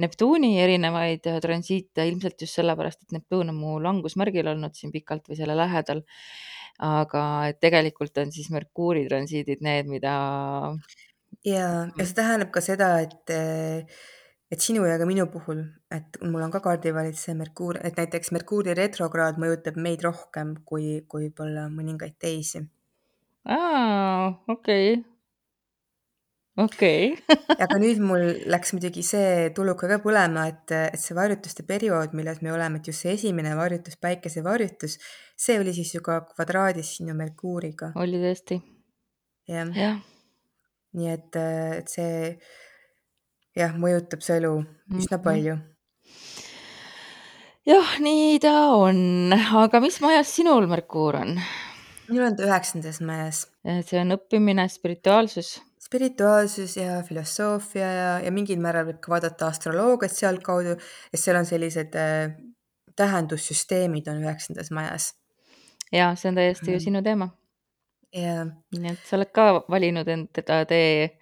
Neptuuni 0.02 0.52
erinevaid 0.62 1.26
äh, 1.30 1.40
transiite, 1.42 2.06
ilmselt 2.06 2.46
just 2.46 2.60
sellepärast, 2.60 3.02
et 3.02 3.16
Neptuun 3.18 3.50
on 3.50 3.58
mu 3.58 3.76
langusmärgil 3.82 4.52
olnud 4.52 4.78
siin 4.78 4.94
pikalt 4.94 5.26
või 5.30 5.40
selle 5.40 5.58
lähedal. 5.58 6.04
aga 6.86 7.20
et 7.48 7.56
tegelikult 7.56 8.18
on 8.20 8.28
siis 8.32 8.50
Merkuuri 8.52 9.06
transiidid 9.08 9.62
need, 9.64 9.86
mida. 9.88 10.12
ja, 11.40 11.68
ja 11.88 12.04
see 12.04 12.18
tähendab 12.18 12.50
ka 12.52 12.60
seda, 12.60 12.90
et 13.00 13.32
et 14.52 14.62
sinu 14.62 14.84
ja 14.86 14.98
ka 15.00 15.08
minu 15.08 15.26
puhul, 15.32 15.64
et 15.90 16.20
mul 16.22 16.44
on 16.46 16.54
ka 16.54 16.60
kaardivalitseja 16.62 17.34
Merkuur, 17.38 17.80
et 17.82 17.98
näiteks 17.98 18.32
Merkuuri 18.36 18.76
retrokraad 18.78 19.40
mõjutab 19.42 19.78
meid 19.82 20.04
rohkem 20.06 20.56
kui, 20.64 21.02
kui 21.08 21.26
võib-olla 21.26 21.66
mõningaid 21.72 22.18
teisi 22.22 22.62
aa, 23.46 24.42
okei. 24.48 24.96
okei. 26.58 27.14
aga 27.62 27.78
nüüd 27.80 28.02
mul 28.02 28.24
läks 28.50 28.74
muidugi 28.74 29.04
see 29.06 29.50
tuluka 29.56 29.88
ka 29.90 30.00
põlema, 30.02 30.48
et, 30.50 30.74
et 30.74 31.00
see 31.00 31.16
varjutuste 31.16 31.66
periood, 31.68 32.16
milles 32.18 32.42
me 32.42 32.52
oleme, 32.54 32.80
et 32.80 32.90
just 32.90 33.04
see 33.04 33.14
esimene 33.14 33.54
varjutus, 33.58 33.98
päikesevarjutus, 34.02 34.98
see 35.38 35.58
oli 35.62 35.74
siis 35.76 35.94
ju 35.94 36.02
ka 36.06 36.20
kvadraadis 36.32 36.96
sinu 36.98 37.16
Merkuuriga. 37.18 37.92
oli 38.02 38.22
tõesti. 38.22 38.60
jah 39.50 39.70
ja. 39.70 39.90
ja.. 39.90 39.92
nii 40.98 41.12
et, 41.12 41.42
et 41.82 41.92
see 41.92 42.14
jah, 43.56 43.76
mõjutab 43.80 44.22
su 44.22 44.34
elu 44.36 44.52
üsna 44.92 45.16
Mhm. 45.18 45.24
palju. 45.24 45.58
jah, 47.66 47.94
nii 48.00 48.38
ta 48.40 48.56
on, 48.76 49.32
aga 49.32 49.80
mis 49.80 50.00
majas 50.00 50.28
sinul 50.28 50.66
Merkuur 50.66 51.16
on? 51.16 51.40
minul 52.08 52.26
on 52.28 52.36
ta 52.36 52.46
üheksandas 52.46 53.00
majas. 53.00 53.46
see 53.64 54.00
on 54.00 54.14
õppimine, 54.16 54.68
spirituaalsus. 54.68 55.60
spirituaalsus 55.86 56.76
ja 56.76 57.02
filosoofia 57.02 57.88
ja, 57.92 58.10
ja 58.24 58.30
mingil 58.30 58.60
määral 58.62 58.86
võib 58.86 59.00
ka 59.00 59.10
vaadata 59.16 59.50
astroloogiat 59.50 60.12
sealtkaudu, 60.12 60.76
et 61.12 61.20
seal 61.20 61.38
on 61.38 61.46
sellised 61.46 61.94
äh, 61.94 62.36
tähendussüsteemid 62.96 64.08
on 64.08 64.22
üheksandas 64.24 64.70
majas. 64.70 65.14
ja 65.92 66.14
see 66.14 66.30
on 66.30 66.38
täiesti 66.38 66.70
mm. 66.70 66.72
ju 66.74 66.80
sinu 66.80 67.02
teema. 67.02 67.30
nii 68.16 68.92
et 68.92 69.02
sa 69.04 69.16
oled 69.18 69.32
ka 69.34 69.64
valinud 69.70 70.08
enda 70.08 70.64
tee 70.68 71.18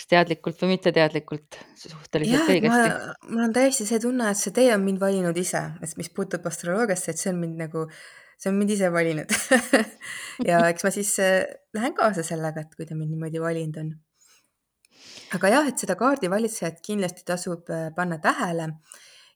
kas 0.00 0.08
teadlikult 0.08 0.62
või 0.62 0.74
mitteteadlikult, 0.74 1.58
suhteliselt 1.76 2.46
ma, 2.46 2.54
õigesti. 2.54 3.32
mul 3.34 3.44
on 3.44 3.54
täiesti 3.54 3.86
see 3.88 4.00
tunne, 4.00 4.30
et 4.32 4.40
see 4.40 4.54
tee 4.56 4.70
on 4.72 4.82
mind 4.84 5.00
valinud 5.02 5.36
ise, 5.36 5.60
et 5.84 5.96
mis 6.00 6.08
puutub 6.16 6.46
astroloogiasse, 6.48 7.12
et 7.12 7.20
see 7.20 7.32
on 7.34 7.40
mind 7.42 7.60
nagu, 7.60 7.84
see 8.40 8.50
on 8.52 8.56
mind 8.56 8.72
ise 8.76 8.88
valinud 8.94 9.34
ja 10.48 10.62
eks 10.70 10.86
ma 10.86 10.94
siis 10.94 11.12
äh, 11.20 11.42
lähen 11.76 11.96
kaasa 11.98 12.24
sellega, 12.26 12.64
et 12.64 12.72
kui 12.78 12.88
ta 12.88 12.96
mind 12.96 13.12
niimoodi 13.12 13.42
valinud 13.44 13.80
on. 13.82 13.92
aga 15.36 15.52
jah, 15.52 15.68
et 15.68 15.84
seda 15.84 15.98
kaardivalitsejat 16.00 16.80
kindlasti 16.86 17.26
tasub 17.28 17.68
äh, 17.68 17.90
panna 17.96 18.20
tähele 18.24 18.70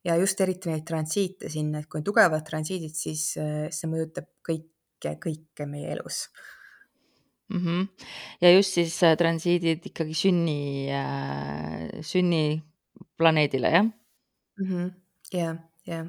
ja 0.05 0.17
just 0.21 0.41
eriti 0.41 0.73
neid 0.73 0.89
transiite 0.89 1.53
sinna, 1.53 1.85
et 1.85 1.93
kui 1.93 2.01
on 2.01 2.09
tugevad 2.09 2.47
transiidid, 2.49 2.97
siis 2.97 3.35
äh, 3.37 3.67
see 3.69 3.93
mõjutab 3.93 4.33
kõike, 4.49 5.19
kõike 5.29 5.69
meie 5.69 5.93
elus 5.99 6.25
-hmm. 7.53 7.89
ja 8.41 8.55
just 8.55 8.79
siis 8.79 8.97
äh, 9.03 9.17
transiidid 9.17 9.85
ikkagi 9.91 10.15
sünni 10.15 10.89
äh,, 10.91 12.01
sünniplaneedile, 12.01 13.71
jah 13.71 13.87
-hmm.? 14.59 14.91
jah, 15.33 15.57
jah, 15.89 16.07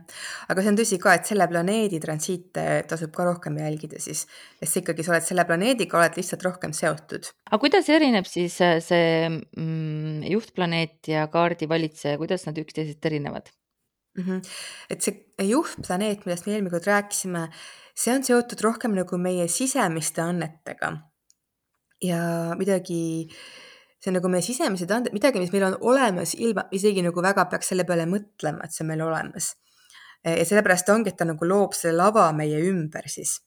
aga 0.49 0.63
see 0.63 0.71
on 0.71 0.79
tõsi 0.79 0.99
ka, 1.01 1.15
et 1.17 1.29
selle 1.29 1.47
planeedi 1.51 1.99
transiite 2.03 2.65
tasub 2.89 3.13
ka 3.15 3.27
rohkem 3.27 3.57
jälgida 3.59 3.99
siis, 3.99 4.25
sest 4.59 4.71
sa 4.71 4.81
ikkagi, 4.83 5.05
sa 5.05 5.15
oled 5.15 5.27
selle 5.27 5.45
planeediga, 5.49 5.99
oled 5.99 6.19
lihtsalt 6.19 6.45
rohkem 6.47 6.75
seotud. 6.75 7.31
aga 7.49 7.61
kuidas 7.61 7.89
erineb 7.89 8.29
siis 8.29 8.57
äh, 8.65 8.79
see 8.83 9.29
mm, 9.29 10.23
juhtplaneet 10.31 11.11
ja 11.11 11.27
kaardivalitseja, 11.33 12.19
kuidas 12.21 12.47
nad 12.47 12.59
üksteisest 12.61 13.05
erinevad 13.11 13.51
mm? 14.17 14.23
-hmm. 14.23 14.53
et 14.89 15.01
see 15.01 15.49
juhtplaneet, 15.55 16.25
millest 16.25 16.47
me 16.47 16.55
eelmine 16.55 16.71
kord 16.71 16.87
rääkisime, 16.91 17.49
see 17.95 18.15
on 18.15 18.23
seotud 18.23 18.61
rohkem 18.61 18.95
nagu 18.95 19.17
meie 19.17 19.47
sisemiste 19.51 20.21
annetega 20.21 20.95
ja 22.03 22.19
midagi, 22.59 23.27
see 23.99 24.11
on 24.11 24.17
nagu 24.19 24.31
meie 24.31 24.45
sisemised 24.45 24.91
anded, 24.91 25.15
midagi, 25.15 25.41
mis 25.41 25.53
meil 25.53 25.69
on 25.69 25.77
olemas, 25.93 26.35
ilma 26.35 26.67
isegi 26.75 27.03
nagu 27.05 27.23
väga 27.23 27.47
peaks 27.51 27.71
selle 27.71 27.85
peale 27.87 28.07
mõtlema, 28.09 28.65
et 28.65 28.75
see 28.75 28.83
on 28.85 28.91
meil 28.91 29.05
olemas. 29.05 29.53
ja 30.25 30.41
sellepärast 30.45 30.89
ongi, 30.89 31.13
et 31.13 31.17
ta 31.17 31.25
nagu 31.29 31.45
loob 31.45 31.73
selle 31.77 32.01
lava 32.01 32.31
meie 32.33 32.59
ümber 32.69 33.07
siis. 33.07 33.39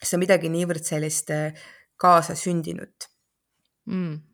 see 0.00 0.16
on 0.16 0.24
midagi 0.24 0.48
niivõrd 0.48 0.86
sellist 0.86 1.30
äh, 1.34 1.52
kaasasündinut 2.00 3.10
mm 3.86 4.29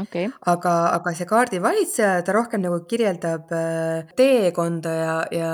okay.. 0.00 0.28
aga, 0.50 0.72
aga 0.96 1.12
see 1.16 1.28
kaardivalitseja, 1.28 2.22
ta 2.26 2.34
rohkem 2.36 2.62
nagu 2.64 2.80
kirjeldab 2.88 3.52
äh, 3.54 4.14
teekonda 4.18 4.94
ja, 4.94 5.14
ja 5.34 5.52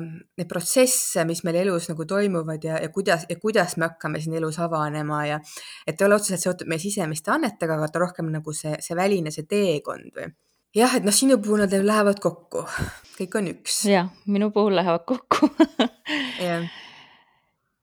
neid 0.00 0.50
protsesse, 0.50 1.24
mis 1.28 1.42
meil 1.46 1.60
elus 1.62 1.90
nagu 1.90 2.06
toimuvad 2.08 2.66
ja, 2.66 2.80
ja 2.82 2.90
kuidas, 2.92 3.26
ja 3.30 3.38
kuidas 3.40 3.76
me 3.76 3.88
hakkame 3.88 4.20
siin 4.22 4.36
elus 4.40 4.60
avanema 4.62 5.24
ja 5.28 5.40
et 5.86 5.96
ei 6.00 6.08
ole 6.08 6.18
otseselt 6.18 6.44
seotud 6.44 6.70
meie 6.70 6.82
sisemiste 6.82 7.32
annetega, 7.34 7.78
aga 7.78 7.90
ta 7.90 8.04
rohkem 8.04 8.30
nagu 8.34 8.54
see, 8.56 8.76
see 8.84 8.98
väline, 8.98 9.32
see 9.34 9.48
teekond 9.48 10.12
või. 10.16 10.30
Jah, 10.76 10.92
et 10.94 11.02
noh, 11.02 11.14
sinu 11.14 11.40
puhul 11.42 11.64
nad 11.64 11.72
lähevad 11.74 12.20
kokku, 12.22 12.62
kõik 13.16 13.32
on 13.40 13.50
üks. 13.56 13.80
jah, 13.90 14.12
minu 14.30 14.52
puhul 14.54 14.76
lähevad 14.78 15.02
kokku. 15.08 15.50
Jah. 16.46 16.68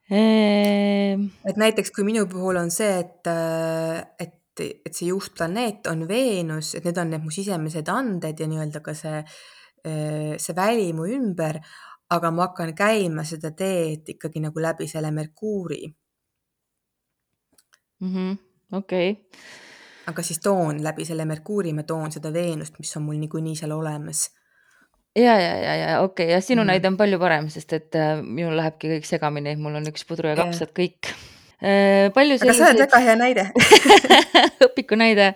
Ehm. 0.07 1.25
et 1.43 1.57
näiteks 1.59 1.91
kui 1.91 2.05
minu 2.07 2.23
puhul 2.31 2.55
on 2.55 2.69
see, 2.71 3.01
et, 3.01 3.27
äh, 3.27 4.05
et 4.23 4.37
et, 4.63 4.93
see 4.93 5.09
juhtplaneet 5.11 5.87
on 5.91 6.07
Veenus, 6.07 6.73
et 6.75 6.87
need 6.87 6.97
on 6.97 7.11
need 7.13 7.23
mu 7.25 7.33
sisemised 7.33 7.89
anded 7.91 8.39
ja 8.39 8.47
nii-öelda 8.49 8.81
ka 8.85 8.95
see, 8.97 9.21
see 9.83 10.55
väli 10.57 10.89
mu 10.97 11.07
ümber, 11.11 11.59
aga 12.15 12.31
ma 12.31 12.47
hakkan 12.47 12.73
käima 12.77 13.25
seda 13.27 13.51
teed 13.57 14.15
ikkagi 14.15 14.41
nagu 14.43 14.61
läbi 14.63 14.87
selle 14.87 15.11
Merkuuri 15.11 15.83
mm 17.99 18.13
-hmm.. 18.13 18.37
okei 18.77 19.11
okay. 19.11 19.23
aga 20.07 20.23
siis 20.23 20.39
toon 20.39 20.83
läbi 20.83 21.05
selle 21.05 21.25
Merkuuri, 21.25 21.73
ma 21.73 21.83
toon 21.83 22.11
seda 22.11 22.33
Veenust, 22.33 22.79
mis 22.79 22.97
on 22.97 23.03
mul 23.03 23.19
niikuinii 23.19 23.55
seal 23.55 23.71
olemas 23.71 24.29
ja, 25.15 25.39
ja, 25.39 25.55
ja, 25.57 25.75
ja 25.75 26.01
okei 26.01 26.25
okay. 26.25 26.33
ja 26.33 26.41
sinu 26.41 26.63
mm 26.63 26.67
näide 26.67 26.87
on 26.87 26.97
palju 26.97 27.19
parem, 27.19 27.49
sest 27.49 27.73
et 27.73 27.95
äh, 27.95 28.21
minul 28.23 28.57
lähebki 28.57 28.87
kõik 28.97 29.05
segamini, 29.05 29.55
mul 29.55 29.75
on 29.75 29.87
üks 29.91 30.07
pudru 30.07 30.29
ja 30.29 30.35
kapsad 30.35 30.71
kõik 30.71 31.11
Äh, 31.11 31.36
palju 31.59 32.37
selliseid. 32.37 32.49
aga 32.49 32.57
sa 32.57 32.69
oled 32.69 32.83
väga 32.83 32.99
hea 33.01 33.15
näide 33.17 33.45
õpiku 34.67 34.97
näide. 34.99 35.31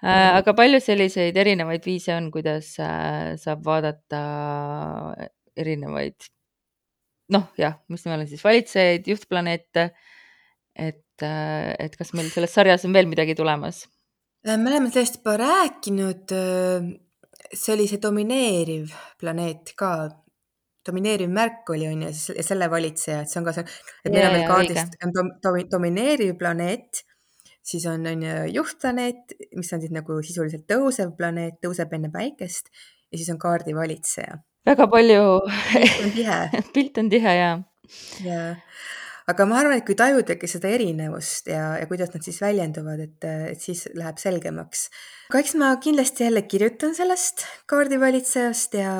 Äh, 0.00 0.38
aga 0.38 0.54
palju 0.56 0.80
selliseid 0.80 1.36
erinevaid 1.36 1.84
viise 1.84 2.14
on, 2.16 2.30
kuidas 2.32 2.72
äh, 2.80 3.34
saab 3.40 3.66
vaadata 3.66 4.20
erinevaid, 5.60 6.30
noh, 7.36 7.50
jah, 7.60 7.76
mis 7.92 8.06
meil 8.08 8.22
on 8.22 8.30
siis 8.30 8.44
valitsejaid, 8.44 9.10
juhtplaneete. 9.12 9.90
et, 10.80 11.20
et 11.20 11.96
kas 11.98 12.14
meil 12.16 12.30
selles 12.32 12.54
sarjas 12.54 12.86
on 12.88 12.94
veel 12.96 13.10
midagi 13.10 13.36
tulemas? 13.36 13.84
me 14.46 14.56
oleme 14.56 14.88
sellest 14.88 15.18
juba 15.20 15.36
rääkinud. 15.36 16.32
see 17.52 17.74
oli 17.74 17.88
see 17.90 18.00
domineeriv 18.00 18.94
planeet 19.20 19.74
ka 19.76 20.08
domineeriv 20.86 21.30
märk 21.32 21.70
oli, 21.74 21.86
on 21.90 22.04
ju, 22.06 22.10
ja 22.36 22.44
selle 22.46 22.70
valitseja, 22.72 23.22
et 23.24 23.32
see 23.32 23.40
on 23.40 23.46
ka 23.48 23.54
see, 23.56 23.64
et 24.04 24.12
meil 24.12 24.26
on 24.28 24.36
veel 24.36 24.46
kaardist 24.48 24.96
on 25.04 25.14
dom, 25.16 25.32
dom, 25.44 25.58
domineeriv 25.72 26.36
planeet, 26.40 27.02
siis 27.70 27.84
on, 27.90 28.06
on 28.08 28.24
ju 28.24 28.36
juhtplaneet, 28.56 29.36
mis 29.58 29.72
on 29.76 29.82
siis 29.82 29.92
nagu 29.94 30.20
sisuliselt 30.24 30.66
tõusev 30.70 31.12
planeet, 31.18 31.60
tõuseb 31.64 31.92
enne 31.96 32.12
päikest 32.12 32.72
ja 32.72 33.18
siis 33.18 33.28
on 33.32 33.40
kaardi 33.42 33.74
valitseja. 33.76 34.40
väga 34.66 34.86
palju. 34.90 35.26
pilt 35.74 36.04
on 36.04 36.14
tihe 36.16 36.40
pilt 36.74 37.02
on 37.02 37.12
tihe 37.12 37.36
ja. 37.36 37.52
ja, 38.24 38.42
aga 39.30 39.46
ma 39.48 39.60
arvan, 39.60 39.78
et 39.80 39.86
kui 39.86 39.96
tajudagi 39.98 40.48
seda 40.50 40.70
erinevust 40.72 41.50
ja, 41.50 41.74
ja 41.80 41.88
kuidas 41.90 42.12
nad 42.14 42.24
siis 42.26 42.40
väljenduvad, 42.42 43.02
et, 43.06 43.28
et 43.52 43.62
siis 43.62 43.86
läheb 43.96 44.20
selgemaks. 44.22 44.88
Aga 45.30 45.42
eks 45.44 45.54
ma 45.60 45.70
kindlasti 45.82 46.26
jälle 46.26 46.42
kirjutan 46.50 46.96
sellest 46.98 47.46
kaardivalitsejast 47.70 48.74
ja, 48.80 48.96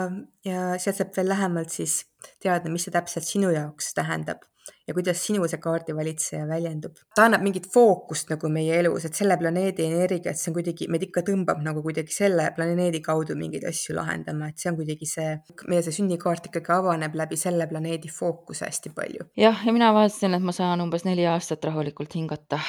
ja 0.47 0.71
sealt 0.79 1.03
saab 1.03 1.17
veel 1.17 1.33
lähemalt 1.35 1.75
siis 1.75 2.03
teada, 2.43 2.71
mis 2.71 2.87
see 2.87 2.95
täpselt 2.95 3.29
sinu 3.29 3.53
jaoks 3.55 3.95
tähendab 3.97 4.50
ja 4.89 4.95
kuidas 4.95 5.23
sinu 5.27 5.47
see 5.51 5.61
kaardivalitseja 5.63 6.47
väljendub. 6.49 6.97
ta 7.17 7.27
annab 7.29 7.45
mingit 7.47 7.67
fookust 7.75 8.31
nagu 8.33 8.51
meie 8.53 8.79
elus, 8.81 9.07
et 9.07 9.19
selle 9.19 9.37
planeedi 9.41 9.87
energia, 9.87 10.33
et 10.33 10.41
see 10.41 10.51
on 10.53 10.59
kuidagi, 10.59 10.89
meid 10.93 11.07
ikka 11.09 11.25
tõmbab 11.27 11.63
nagu 11.65 11.83
kuidagi 11.87 12.15
selle 12.15 12.51
planeedi 12.57 13.03
kaudu 13.05 13.37
mingeid 13.39 13.67
asju 13.71 13.97
lahendama, 13.99 14.51
et 14.51 14.63
see 14.63 14.73
on 14.73 14.81
kuidagi 14.81 15.09
see, 15.09 15.37
meie 15.71 15.85
see 15.87 15.97
sünnikaart 16.01 16.51
ikkagi 16.51 16.75
avaneb 16.77 17.17
läbi 17.23 17.39
selle 17.41 17.69
planeedi 17.71 18.11
fookuse 18.21 18.67
hästi 18.69 18.95
palju. 18.97 19.31
jah, 19.41 19.67
ja 19.67 19.77
mina 19.77 19.93
vaatasin, 19.97 20.37
et 20.39 20.51
ma 20.51 20.57
saan 20.57 20.83
umbes 20.85 21.07
neli 21.09 21.29
aastat 21.31 21.65
rahulikult 21.71 22.19
hingata 22.19 22.61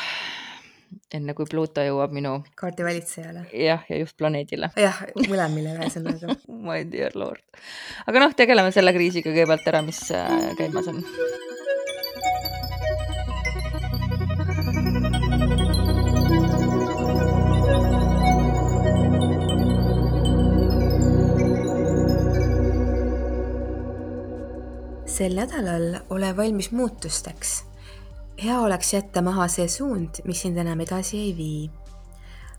enne 1.16 1.36
kui 1.36 1.48
Pluto 1.50 1.84
jõuab 1.84 2.14
minu 2.16 2.34
kaardi 2.60 2.86
valitsejale. 2.86 3.46
jah, 3.56 3.86
ja 3.90 4.00
just 4.02 4.18
planeedile. 4.20 4.72
jah, 4.80 5.04
mõlemile 5.28 5.78
ühesõnaga 5.78 6.36
My 6.68 6.84
dear 6.92 7.16
lord. 7.16 7.44
aga 8.08 8.26
noh, 8.26 8.36
tegeleme 8.38 8.74
selle 8.76 8.94
kriisiga 8.96 9.32
kõigepealt 9.32 9.72
ära, 9.72 9.84
mis 9.86 10.04
äh, 10.16 10.52
käimas 10.60 10.92
on. 10.92 11.02
Sel 25.22 25.36
nädalal 25.38 26.00
ole 26.10 26.32
valmis 26.38 26.72
muutusteks 26.74 27.60
hea 28.44 28.60
oleks 28.60 28.94
jätta 28.94 29.22
maha 29.22 29.46
see 29.48 29.68
suund, 29.70 30.24
mis 30.26 30.42
sind 30.42 30.58
enam 30.58 30.80
edasi 30.82 31.20
ei 31.20 31.34
vii. 31.38 31.70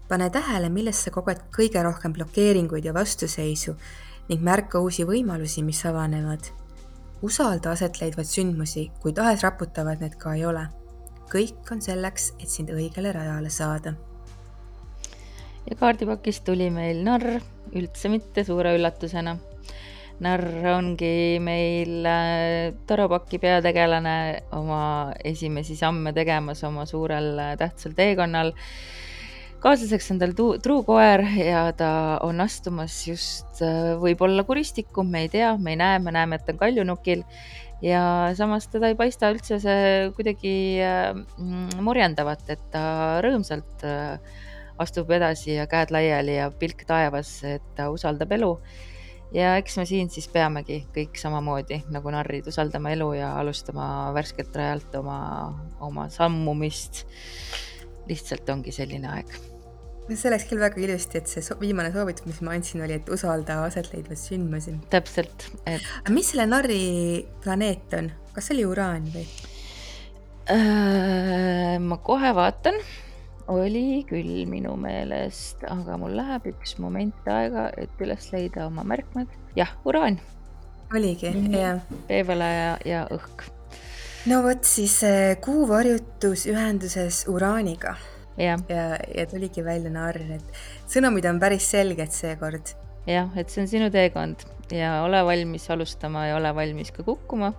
pane 0.08 0.30
tähele, 0.30 0.68
milles 0.68 1.00
sa 1.04 1.10
koged 1.10 1.40
kõige 1.56 1.82
rohkem 1.82 2.12
blokeeringuid 2.12 2.84
ja 2.84 2.94
vastuseisu 2.94 3.74
ning 4.28 4.44
märka 4.46 4.78
uusi 4.78 5.02
võimalusi, 5.08 5.64
mis 5.66 5.82
avanevad. 5.86 6.52
usalda 7.22 7.70
aset 7.70 8.00
leidvaid 8.00 8.30
sündmusi, 8.30 8.90
kui 9.00 9.12
tahes 9.12 9.42
raputavad 9.42 10.00
need 10.00 10.14
ka 10.14 10.34
ei 10.34 10.46
ole. 10.46 10.68
kõik 11.34 11.72
on 11.72 11.82
selleks, 11.82 12.32
et 12.38 12.48
sind 12.48 12.70
õigele 12.70 13.12
rajale 13.12 13.50
saada. 13.50 13.94
ja 15.70 15.76
kaardipakist 15.76 16.44
tuli 16.44 16.70
meil 16.70 17.02
narr, 17.02 17.40
üldse 17.74 18.08
mitte 18.08 18.44
suure 18.44 18.76
üllatusena 18.78 19.38
narr 20.22 20.66
ongi 20.76 21.38
meil 21.42 22.06
äh, 22.06 22.72
Tarapaki 22.86 23.40
peategelane 23.42 24.16
oma 24.54 25.12
esimesi 25.24 25.76
samme 25.78 26.12
tegemas 26.14 26.62
oma 26.68 26.86
suurel 26.86 27.34
äh, 27.38 27.54
tähtsal 27.58 27.96
teekonnal. 27.98 28.52
kaaslaseks 29.62 30.10
on 30.10 30.18
tal 30.18 30.32
truukoer 30.34 31.22
ja 31.38 31.64
ta 31.78 32.18
on 32.26 32.40
astumas 32.42 33.00
just 33.06 33.62
äh, 33.62 33.94
võib-olla 34.02 34.44
kuristikku, 34.46 35.04
me 35.06 35.26
ei 35.26 35.32
tea, 35.32 35.56
me 35.58 35.74
ei 35.74 35.80
näe, 35.82 35.98
me 35.98 36.14
näeme, 36.14 36.38
et 36.38 36.46
ta 36.46 36.54
on 36.54 36.62
kaljunukil 36.62 37.26
ja 37.82 38.04
samas 38.38 38.68
teda 38.70 38.92
ei 38.92 38.98
paista 38.98 39.30
üldse 39.34 39.58
see 39.62 40.12
kuidagi 40.14 40.54
morjendavat, 41.82 42.46
et 42.54 42.62
ta 42.70 42.84
rõõmsalt 43.26 43.82
astub 44.82 45.10
edasi 45.14 45.56
ja 45.56 45.66
käed 45.70 45.90
laiali 45.94 46.38
ja 46.38 46.50
pilk 46.50 46.86
taevas, 46.86 47.40
et 47.46 47.66
ta 47.78 47.90
usaldab 47.90 48.38
elu 48.38 48.54
ja 49.34 49.54
eks 49.60 49.78
me 49.80 49.86
siin 49.88 50.10
siis 50.12 50.28
peamegi 50.32 50.82
kõik 50.94 51.16
samamoodi 51.20 51.82
nagu 51.92 52.12
narrid 52.12 52.48
usaldama 52.50 52.92
elu 52.94 53.08
ja 53.18 53.32
alustama 53.40 53.86
värskelt 54.16 54.56
rajalt 54.56 54.94
oma, 55.00 55.18
oma 55.80 56.08
sammumist. 56.12 57.06
lihtsalt 58.08 58.48
ongi 58.50 58.72
selline 58.74 59.08
aeg. 59.08 59.28
see 60.12 60.32
läks 60.32 60.48
küll 60.50 60.60
väga 60.60 60.80
ilusti, 60.82 61.20
et 61.22 61.30
see 61.30 61.44
so 61.44 61.56
viimane 61.60 61.92
soovitus, 61.94 62.26
mis 62.26 62.40
ma 62.44 62.56
andsin, 62.56 62.82
oli, 62.84 62.98
et 62.98 63.08
usalda 63.08 63.62
asetleidvaid 63.68 64.20
sündmusi. 64.20 64.76
täpselt, 64.90 65.48
et. 65.66 65.86
mis 66.10 66.32
selle 66.34 66.46
narri 66.46 66.82
planeet 67.44 67.96
on, 67.98 68.12
kas 68.34 68.50
see 68.50 68.58
oli 68.58 68.68
Uraan 68.68 69.08
või? 69.14 69.24
Äh, 70.50 71.78
ma 71.78 71.96
kohe 72.02 72.34
vaatan, 72.34 72.80
oli 73.50 74.02
küll 74.08 74.44
minu 74.50 74.74
meelest, 74.80 75.64
aga 75.68 75.96
mul 76.00 76.14
läheb 76.18 76.46
üks 76.52 76.76
moment 76.82 77.26
aega, 77.30 77.70
et 77.80 78.02
üles 78.02 78.30
leida 78.34 78.66
oma 78.66 78.84
märkmed. 78.86 79.30
jah, 79.56 79.72
uraan. 79.84 80.20
oligi 80.94 81.30
mm, 81.30 81.46
-hmm. 81.46 81.58
jah. 81.58 81.80
veevõla 82.08 82.48
ja, 82.52 82.78
ja 82.84 83.02
õhk. 83.10 83.46
no 84.26 84.42
vot 84.42 84.64
siis 84.64 85.02
äh, 85.04 85.36
kuu 85.40 85.68
varjutus 85.68 86.46
ühenduses 86.46 87.24
uraaniga 87.28 87.96
ja, 88.36 88.58
ja, 88.68 88.98
ja 89.16 89.26
tuligi 89.26 89.64
välja 89.64 89.90
narr, 89.90 90.20
et 90.36 90.62
sõnumid 90.88 91.26
on 91.28 91.40
päris 91.40 91.70
selged 91.70 92.12
seekord. 92.12 92.74
jah, 93.06 93.30
et 93.36 93.50
see 93.50 93.62
on 93.62 93.68
sinu 93.68 93.90
teekond 93.90 94.46
ja 94.72 95.02
ole 95.04 95.22
valmis 95.26 95.68
alustama 95.70 96.26
ja 96.26 96.36
ole 96.36 96.54
valmis 96.54 96.92
ka 96.94 97.02
kukkuma. 97.02 97.52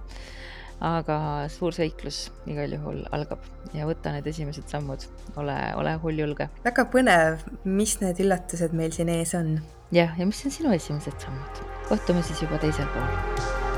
Aga 0.83 1.17
suur 1.51 1.75
seiklus 1.75 2.27
igal 2.49 2.73
juhul 2.75 3.03
algab 3.15 3.43
ja 3.73 3.87
võta 3.87 4.11
need 4.15 4.27
esimesed 4.27 4.67
sammud, 4.71 5.05
ole, 5.39 5.57
ole 5.79 5.95
hulljulge. 6.03 6.49
väga 6.65 6.87
põnev, 6.93 7.45
mis 7.63 7.99
need 8.03 8.19
üllatused 8.23 8.75
meil 8.75 8.95
siin 8.95 9.11
ees 9.13 9.35
on. 9.39 9.55
jah, 9.95 10.11
ja 10.19 10.27
mis 10.27 10.43
on 10.45 10.57
sinu 10.59 10.75
esimesed 10.75 11.19
sammud? 11.23 11.63
kohtume 11.87 12.25
siis 12.25 12.43
juba 12.45 12.59
teisel 12.63 12.89
pool 12.95 13.72